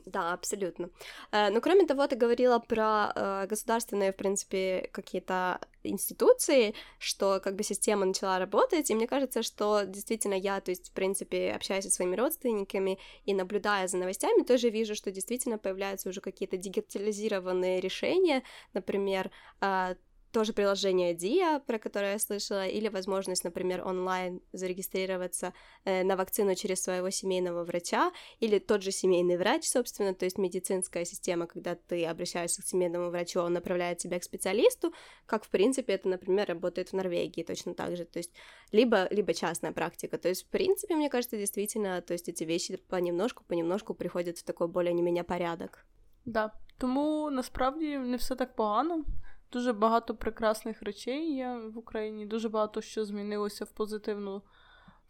Да, 0.06 0.34
абсолютно. 0.34 0.90
Э, 1.32 1.50
но 1.50 1.62
кроме 1.62 1.86
того, 1.86 2.08
ты 2.08 2.18
говорила 2.18 2.60
про 2.60 3.12
э, 3.16 3.48
государственные, 3.48 4.12
в 4.12 4.18
принципе, 4.18 4.90
какие-то 4.92 5.60
институции, 5.84 6.74
что 7.00 7.40
как 7.40 7.56
бы 7.56 7.64
система 7.64 8.06
начала 8.06 8.40
работать, 8.40 8.90
и 8.92 8.96
мне 8.96 9.08
кажется, 9.08 9.42
что 9.44 9.84
действительно 9.86 10.34
я, 10.34 10.60
то 10.60 10.72
есть, 10.72 10.90
в 10.90 10.92
принципе, 10.92 11.54
общаюсь 11.56 11.86
со 11.86 11.92
своими 11.92 12.16
родственниками 12.16 13.00
и 13.26 13.34
наблюдая 13.34 13.88
за 13.88 13.98
новостями, 13.98 14.44
тоже 14.44 14.70
вижу, 14.70 14.96
что 14.96 15.12
действительно 15.12 15.58
появляются 15.58 16.10
уже 16.10 16.22
какие-то 16.22 16.58
дигитализированные 16.58 17.80
решения, 17.80 18.44
например, 18.74 19.32
э, 19.62 19.96
тоже 20.33 20.53
приложение 20.53 21.15
Dia, 21.15 21.61
про 21.61 21.79
которое 21.79 22.13
я 22.13 22.19
слышала, 22.19 22.67
или 22.67 22.89
возможность, 22.89 23.45
например, 23.45 23.87
онлайн 23.87 24.41
зарегистрироваться 24.53 25.53
э, 25.85 26.03
на 26.05 26.17
вакцину 26.17 26.55
через 26.55 26.83
своего 26.83 27.11
семейного 27.11 27.65
врача, 27.65 28.13
или 28.39 28.59
тот 28.59 28.83
же 28.83 28.91
семейный 28.91 29.37
врач, 29.37 29.65
собственно, 29.65 30.15
то 30.15 30.25
есть 30.25 30.39
медицинская 30.39 31.05
система, 31.05 31.47
когда 31.47 31.75
ты 31.75 32.05
обращаешься 32.07 32.63
к 32.63 32.67
семейному 32.67 33.11
врачу, 33.11 33.41
он 33.41 33.53
направляет 33.53 33.99
тебя 33.99 34.19
к 34.19 34.25
специалисту, 34.25 34.93
как, 35.27 35.45
в 35.45 35.49
принципе, 35.49 35.95
это, 35.95 36.09
например, 36.09 36.49
работает 36.49 36.91
в 36.91 36.93
Норвегии 36.93 37.43
точно 37.43 37.75
так 37.75 37.97
же, 37.97 38.05
то 38.05 38.19
есть 38.19 38.33
либо, 38.73 39.09
либо 39.11 39.35
частная 39.35 39.73
практика, 39.73 40.19
то 40.19 40.29
есть, 40.29 40.47
в 40.47 40.49
принципе, 40.49 40.95
мне 40.95 41.11
кажется, 41.11 41.37
действительно, 41.37 42.01
то 42.01 42.13
есть 42.13 42.29
эти 42.29 42.45
вещи 42.45 42.77
понемножку, 42.77 43.45
понемножку 43.45 43.95
приходят 43.95 44.39
в 44.39 44.45
такой 44.45 44.69
более 44.69 44.93
не 44.93 45.03
меня 45.03 45.25
порядок. 45.25 45.85
Да, 46.25 46.53
тому 46.79 47.31
насправді 47.31 47.99
не 47.99 48.17
все 48.17 48.35
так 48.35 48.57
погано. 48.57 49.05
Дуже 49.53 49.73
багато 49.73 50.15
прекрасних 50.15 50.83
речей 50.83 51.35
є 51.35 51.61
в 51.75 51.79
Україні, 51.79 52.27
дуже 52.27 52.49
багато 52.49 52.81
що 52.81 53.05
змінилося 53.05 53.65
в 53.65 53.71
позитивну, 53.71 54.43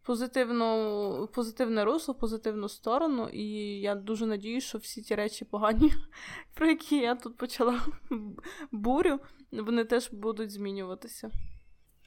позитивну, 0.02 1.28
позитивне 1.34 1.84
русло, 1.84 2.14
в 2.14 2.18
позитивну 2.18 2.68
сторону. 2.68 3.28
І 3.28 3.44
я 3.80 3.94
дуже 3.94 4.26
надію, 4.26 4.60
що 4.60 4.78
всі 4.78 5.02
ті 5.02 5.14
речі 5.14 5.44
погані, 5.44 5.92
про 6.54 6.66
які 6.66 6.96
я 6.96 7.14
тут 7.14 7.36
почала 7.36 7.80
бурю, 8.72 9.20
вони 9.52 9.84
теж 9.84 10.12
будуть 10.12 10.50
змінюватися. 10.50 11.30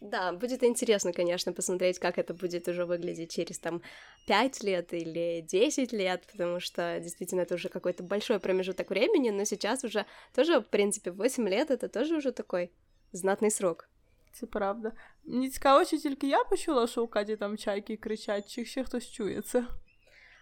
Да, 0.02 0.32
будет 0.32 0.62
интересно, 0.62 1.12
конечно, 1.12 1.52
посмотреть, 1.52 1.98
как 1.98 2.18
это 2.18 2.32
будет 2.32 2.68
уже 2.68 2.84
выглядеть 2.84 3.32
через 3.32 3.58
там 3.58 3.82
5 4.26 4.62
лет 4.62 4.94
или 4.94 5.40
10 5.40 5.92
лет, 5.92 6.24
потому 6.32 6.60
что 6.60 7.00
действительно 7.00 7.40
это 7.40 7.54
уже 7.54 7.68
какой-то 7.68 8.04
большой 8.04 8.38
промежуток 8.38 8.90
времени, 8.90 9.30
но 9.30 9.44
сейчас 9.44 9.84
уже 9.84 10.04
тоже, 10.34 10.60
в 10.60 10.66
принципе, 10.66 11.10
8 11.10 11.48
лет 11.48 11.70
это 11.70 11.88
тоже 11.88 12.16
уже 12.16 12.30
такой 12.30 12.70
знатний 13.12 13.50
срок. 13.50 13.88
Це 14.32 14.46
правда. 14.46 14.92
Мені 15.24 15.50
цікаво, 15.50 15.84
чи 15.84 15.98
тільки 15.98 16.28
я 16.28 16.44
почула, 16.44 16.86
що 16.86 17.04
у 17.04 17.08
Каті 17.08 17.36
там 17.36 17.56
чайки 17.56 17.96
кричать, 17.96 18.50
чи 18.50 18.64
ще 18.64 18.84
хтось 18.84 19.10
чує 19.10 19.42
це. 19.42 19.66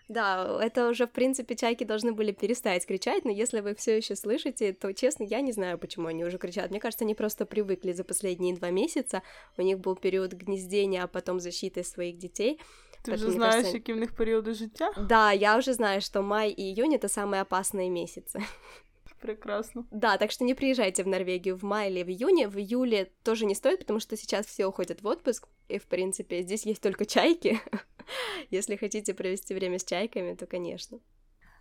Да, 0.08 0.60
это 0.62 0.90
уже, 0.90 1.08
в 1.08 1.12
принципе, 1.12 1.56
чайки 1.56 1.84
должны 1.84 2.12
были 2.12 2.32
перестать 2.32 2.86
кричать, 2.86 3.26
но 3.26 3.32
если 3.32 3.62
вы 3.62 3.76
все 3.76 3.98
еще 3.98 4.16
слышите, 4.16 4.74
то, 4.74 4.94
честно, 4.94 5.24
я 5.24 5.42
не 5.42 5.52
знаю, 5.52 5.78
почему 5.78 6.08
они 6.08 6.26
уже 6.26 6.38
кричат. 6.38 6.70
Мне 6.70 6.80
кажется, 6.80 7.06
они 7.06 7.16
просто 7.16 7.46
привыкли 7.46 7.92
за 7.94 8.04
последние 8.04 8.56
два 8.56 8.70
месяца. 8.72 9.24
У 9.58 9.62
них 9.62 9.80
был 9.80 9.96
период 9.96 10.34
гнездения, 10.34 11.04
а 11.04 11.08
потом 11.08 11.40
защиты 11.40 11.84
своих 11.84 12.18
детей. 12.18 12.60
Ты 13.04 13.14
уже 13.14 13.32
знаешь, 13.32 13.56
кажется... 13.56 13.80
какие 13.80 13.96
у 13.96 14.00
них 14.00 14.16
периоды 14.16 14.54
життя? 14.54 14.92
Да, 14.96 15.32
я 15.32 15.58
уже 15.58 15.74
знаю, 15.74 16.02
что 16.02 16.22
май 16.22 16.52
и 16.52 16.62
июнь— 16.62 16.96
это 16.96 17.08
самые 17.08 17.42
опасные 17.42 17.90
месяцы. 17.90 18.42
Прекрасно. 19.22 19.86
Да, 19.92 20.18
так 20.18 20.32
что 20.32 20.44
не 20.44 20.56
приезжайте 20.56 21.04
в 21.04 21.08
Норвегию 21.08 21.56
в 21.56 21.64
мае 21.64 21.92
или 21.92 22.04
в 22.04 22.10
июне. 22.10 22.48
В 22.48 22.58
июле 22.58 23.12
тоже 23.24 23.46
не 23.46 23.56
стоит, 23.56 23.80
потому 23.80 24.00
что 24.00 24.18
сейчас 24.18 24.48
все 24.48 24.66
уходят 24.66 25.02
в 25.02 25.08
отпуск, 25.08 25.48
и, 25.68 25.78
в 25.78 25.86
принципе, 25.86 26.42
здесь 26.42 26.66
есть 26.66 26.82
только 26.82 27.06
чайки. 27.06 27.60
Если 28.54 28.78
хотите 28.78 29.14
провести 29.14 29.56
время 29.56 29.80
с 29.80 29.86
чайками, 29.86 30.36
то, 30.36 30.48
конечно. 30.48 31.00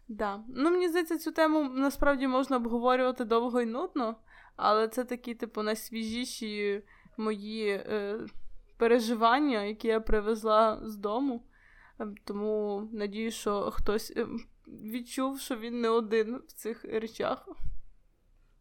Да. 0.09 0.40
Ну, 0.48 0.70
мені 0.70 0.88
здається, 0.88 1.18
цю 1.18 1.33
тему 1.33 1.62
насправді 1.62 2.26
можна 2.26 2.57
обговорювати 2.57 3.24
довго 3.24 3.61
і 3.61 3.66
нудно, 3.66 4.16
але 4.57 4.88
це 4.88 5.05
такі, 5.05 5.35
типу, 5.35 5.62
найсвіжіші 5.62 6.83
мої 7.16 7.68
е, 7.68 8.20
переживання, 8.76 9.64
які 9.64 9.88
я 9.88 10.00
привезла 10.00 10.81
з 10.85 10.96
дому. 10.96 11.42
Ем, 11.98 12.14
тому 12.24 12.88
надію, 12.92 13.31
що 13.31 13.70
хтось 13.70 14.12
ем, 14.16 14.40
відчув, 14.66 15.40
що 15.40 15.57
він 15.57 15.81
не 15.81 15.88
один 15.88 16.37
в 16.37 16.53
цих 16.53 16.85
речах. 16.85 17.48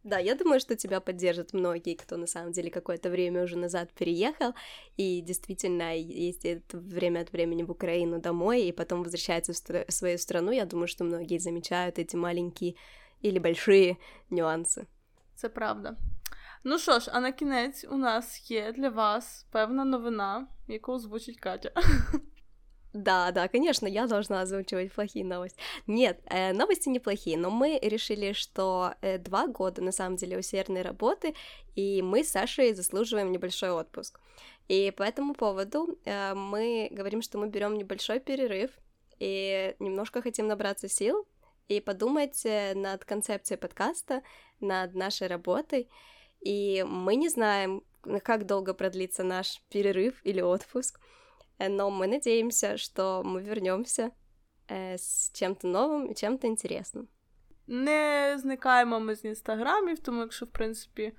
Да, 0.02 0.18
я 0.18 0.34
думаю, 0.34 0.60
что 0.60 0.76
тебя 0.76 1.00
поддержат 1.00 1.52
многие, 1.52 1.94
кто 1.94 2.16
на 2.16 2.26
самом 2.26 2.52
деле 2.52 2.70
какое-то 2.70 3.10
время 3.10 3.42
уже 3.42 3.56
назад 3.56 3.92
переехал 3.92 4.54
и 4.96 5.20
действительно 5.20 5.94
ездит 5.94 6.72
время 6.72 7.20
от 7.20 7.32
времени 7.32 7.62
в 7.62 7.70
Украину 7.70 8.18
домой 8.18 8.62
и 8.62 8.72
потом 8.72 9.02
возвращается 9.02 9.52
в, 9.52 9.56
стра- 9.56 9.90
свою 9.90 10.18
страну. 10.18 10.52
Я 10.52 10.64
думаю, 10.64 10.88
что 10.88 11.04
многие 11.04 11.38
замечают 11.38 11.98
эти 11.98 12.16
маленькие 12.16 12.76
или 13.20 13.38
большие 13.38 13.96
нюанси. 14.30 14.86
Це 15.34 15.48
правда. 15.48 15.96
Ну 16.64 16.78
що 16.78 16.98
ж, 16.98 17.10
а 17.14 17.20
на 17.20 17.32
кінець 17.32 17.86
у 17.90 17.96
нас 17.96 18.50
є 18.50 18.72
для 18.72 18.88
вас 18.88 19.46
певна 19.50 19.84
новина, 19.84 20.46
яку 20.68 20.92
озвучить 20.92 21.40
Катя. 21.40 21.72
Да, 22.92 23.30
да, 23.30 23.46
конечно, 23.46 23.86
я 23.86 24.06
должна 24.06 24.40
озвучивать 24.40 24.92
плохие 24.92 25.24
новости. 25.24 25.58
Нет, 25.86 26.20
э, 26.26 26.52
новости 26.52 26.88
неплохие, 26.88 27.38
но 27.38 27.50
мы 27.50 27.78
решили, 27.80 28.32
что 28.32 28.94
э, 29.00 29.18
два 29.18 29.46
года 29.46 29.80
на 29.80 29.92
самом 29.92 30.16
деле 30.16 30.38
усердной 30.38 30.82
работы, 30.82 31.34
и 31.76 32.02
мы 32.02 32.24
с 32.24 32.30
Сашей 32.30 32.74
заслуживаем 32.74 33.30
небольшой 33.30 33.70
отпуск. 33.70 34.18
И 34.66 34.92
по 34.96 35.04
этому 35.04 35.34
поводу 35.34 35.98
э, 36.04 36.34
мы 36.34 36.88
говорим, 36.90 37.22
что 37.22 37.38
мы 37.38 37.48
берем 37.48 37.76
небольшой 37.76 38.18
перерыв 38.18 38.70
и 39.20 39.74
немножко 39.78 40.22
хотим 40.22 40.48
набраться 40.48 40.88
сил 40.88 41.26
и 41.68 41.80
подумать 41.80 42.44
э, 42.44 42.74
над 42.74 43.04
концепцией 43.04 43.58
подкаста, 43.58 44.22
над 44.60 44.94
нашей 44.94 45.28
работой. 45.28 45.88
И 46.40 46.84
мы 46.88 47.14
не 47.16 47.28
знаем, 47.28 47.84
как 48.24 48.46
долго 48.46 48.74
продлится 48.74 49.22
наш 49.22 49.62
перерыв 49.68 50.20
или 50.24 50.40
отпуск. 50.40 50.98
Э, 51.59 51.69
но 51.69 51.89
мы 51.89 52.07
надеемся, 52.07 52.77
что 52.77 53.23
мы 53.23 53.41
вернемся 53.41 54.11
э, 54.67 54.97
с 54.97 55.31
чем-то 55.33 55.67
новым 55.67 56.11
и 56.11 56.15
чем-то 56.15 56.47
интересным. 56.47 57.07
Не 57.67 58.35
зникаємо 58.39 58.99
ми 58.99 59.15
з 59.15 59.25
інстаграмів, 59.25 59.99
тому 59.99 60.21
якщо, 60.21 60.45
в 60.45 60.51
принципі, 60.51 61.13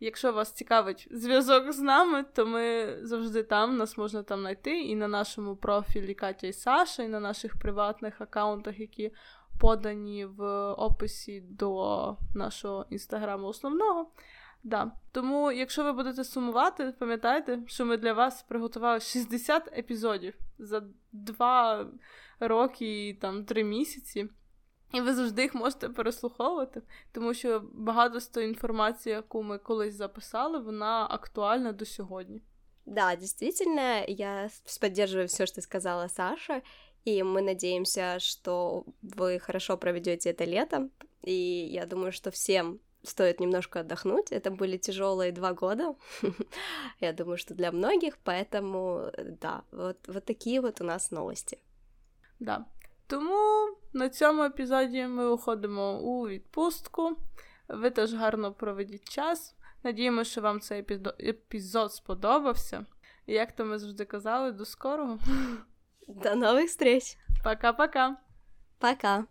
якщо 0.00 0.32
вас 0.32 0.52
цікавить 0.52 1.08
зв'язок 1.10 1.72
з 1.72 1.80
нами, 1.80 2.24
то 2.34 2.46
ми 2.46 2.96
завжди 3.02 3.42
там, 3.42 3.76
нас 3.76 3.98
можна 3.98 4.22
там 4.22 4.40
знайти, 4.40 4.80
і 4.80 4.96
на 4.96 5.08
нашому 5.08 5.56
профілі 5.56 6.14
Катя 6.14 6.46
і 6.46 6.52
Саша, 6.52 7.02
і 7.02 7.08
на 7.08 7.20
наших 7.20 7.58
приватних 7.58 8.20
аккаунтах, 8.20 8.80
які 8.80 9.12
подані 9.60 10.24
в 10.24 10.72
описі 10.72 11.40
до 11.40 12.16
нашого 12.34 12.86
інстаграму 12.90 13.46
основного. 13.46 14.10
Да. 14.62 14.92
Тому, 15.12 15.52
якщо 15.52 15.84
ви 15.84 15.92
будете 15.92 16.24
сумувати, 16.24 16.94
пам'ятайте, 16.98 17.60
що 17.66 17.84
ми 17.84 17.96
для 17.96 18.12
вас 18.12 18.42
приготували 18.42 19.00
60 19.00 19.78
епізодів 19.78 20.34
за 20.58 20.82
2 21.12 21.86
роки 22.40 23.08
і 23.08 23.14
там 23.14 23.44
3 23.44 23.64
місяці. 23.64 24.28
І 24.92 25.00
ви 25.00 25.14
завжди 25.14 25.42
їх 25.42 25.54
можете 25.54 25.88
переслуховувати, 25.88 26.82
тому 27.12 27.34
що 27.34 27.62
багато 27.72 28.20
з 28.20 28.28
тої 28.28 28.48
інформації, 28.48 29.14
яку 29.14 29.42
ми 29.42 29.58
колись 29.58 29.94
записали, 29.94 30.58
вона 30.58 31.06
актуальна 31.10 31.72
до 31.72 31.84
сьогодні. 31.84 32.42
Да, 32.86 33.16
действительно, 33.16 34.04
я 34.08 34.48
поддерживаю 34.80 35.28
все, 35.28 35.46
что 35.46 35.60
сказала 35.60 36.08
Саша, 36.08 36.62
и 37.04 37.22
мы 37.22 37.42
надеемся, 37.42 38.18
что 38.18 38.84
вы 39.02 39.38
хорошо 39.38 39.76
проведете 39.76 40.30
это 40.30 40.46
лето, 40.46 40.88
и 41.22 41.68
я 41.70 41.86
думаю, 41.86 42.12
что 42.12 42.30
всем 42.30 42.80
стоит 43.02 43.40
немножко 43.40 43.80
отдохнуть. 43.80 44.32
Это 44.32 44.50
были 44.50 44.76
тяжелые 44.76 45.32
два 45.32 45.52
года, 45.52 45.94
я 47.00 47.12
думаю, 47.12 47.38
что 47.38 47.54
для 47.54 47.72
многих, 47.72 48.18
поэтому 48.24 49.10
да, 49.40 49.62
вот, 49.72 49.96
вот 50.08 50.24
такие 50.24 50.60
вот 50.60 50.80
у 50.80 50.84
нас 50.84 51.10
новості. 51.10 51.58
Да. 52.40 52.64
Тому 53.06 53.68
на 53.92 54.08
цьому 54.08 54.42
епізоді 54.42 55.06
ми 55.06 55.28
виходимо 55.28 56.00
у 56.00 56.28
відпустку. 56.28 57.16
Ви 57.68 57.90
теж 57.90 58.14
гарно 58.14 58.52
проведіть 58.52 59.08
час. 59.08 59.54
Надіємося, 59.82 60.30
що 60.30 60.40
вам 60.40 60.60
цей 60.60 60.86
епізод 61.20 61.92
сподобався. 61.92 62.86
І 63.26 63.32
як 63.32 63.56
то 63.56 63.64
ми 63.64 63.78
завжди 63.78 64.04
казали, 64.04 64.52
до 64.52 64.64
скорого. 64.64 65.18
До 66.08 66.34
нових 66.34 66.66
встреч! 66.66 67.18
Пока-пока! 67.44 68.16
Пока! 68.78 69.24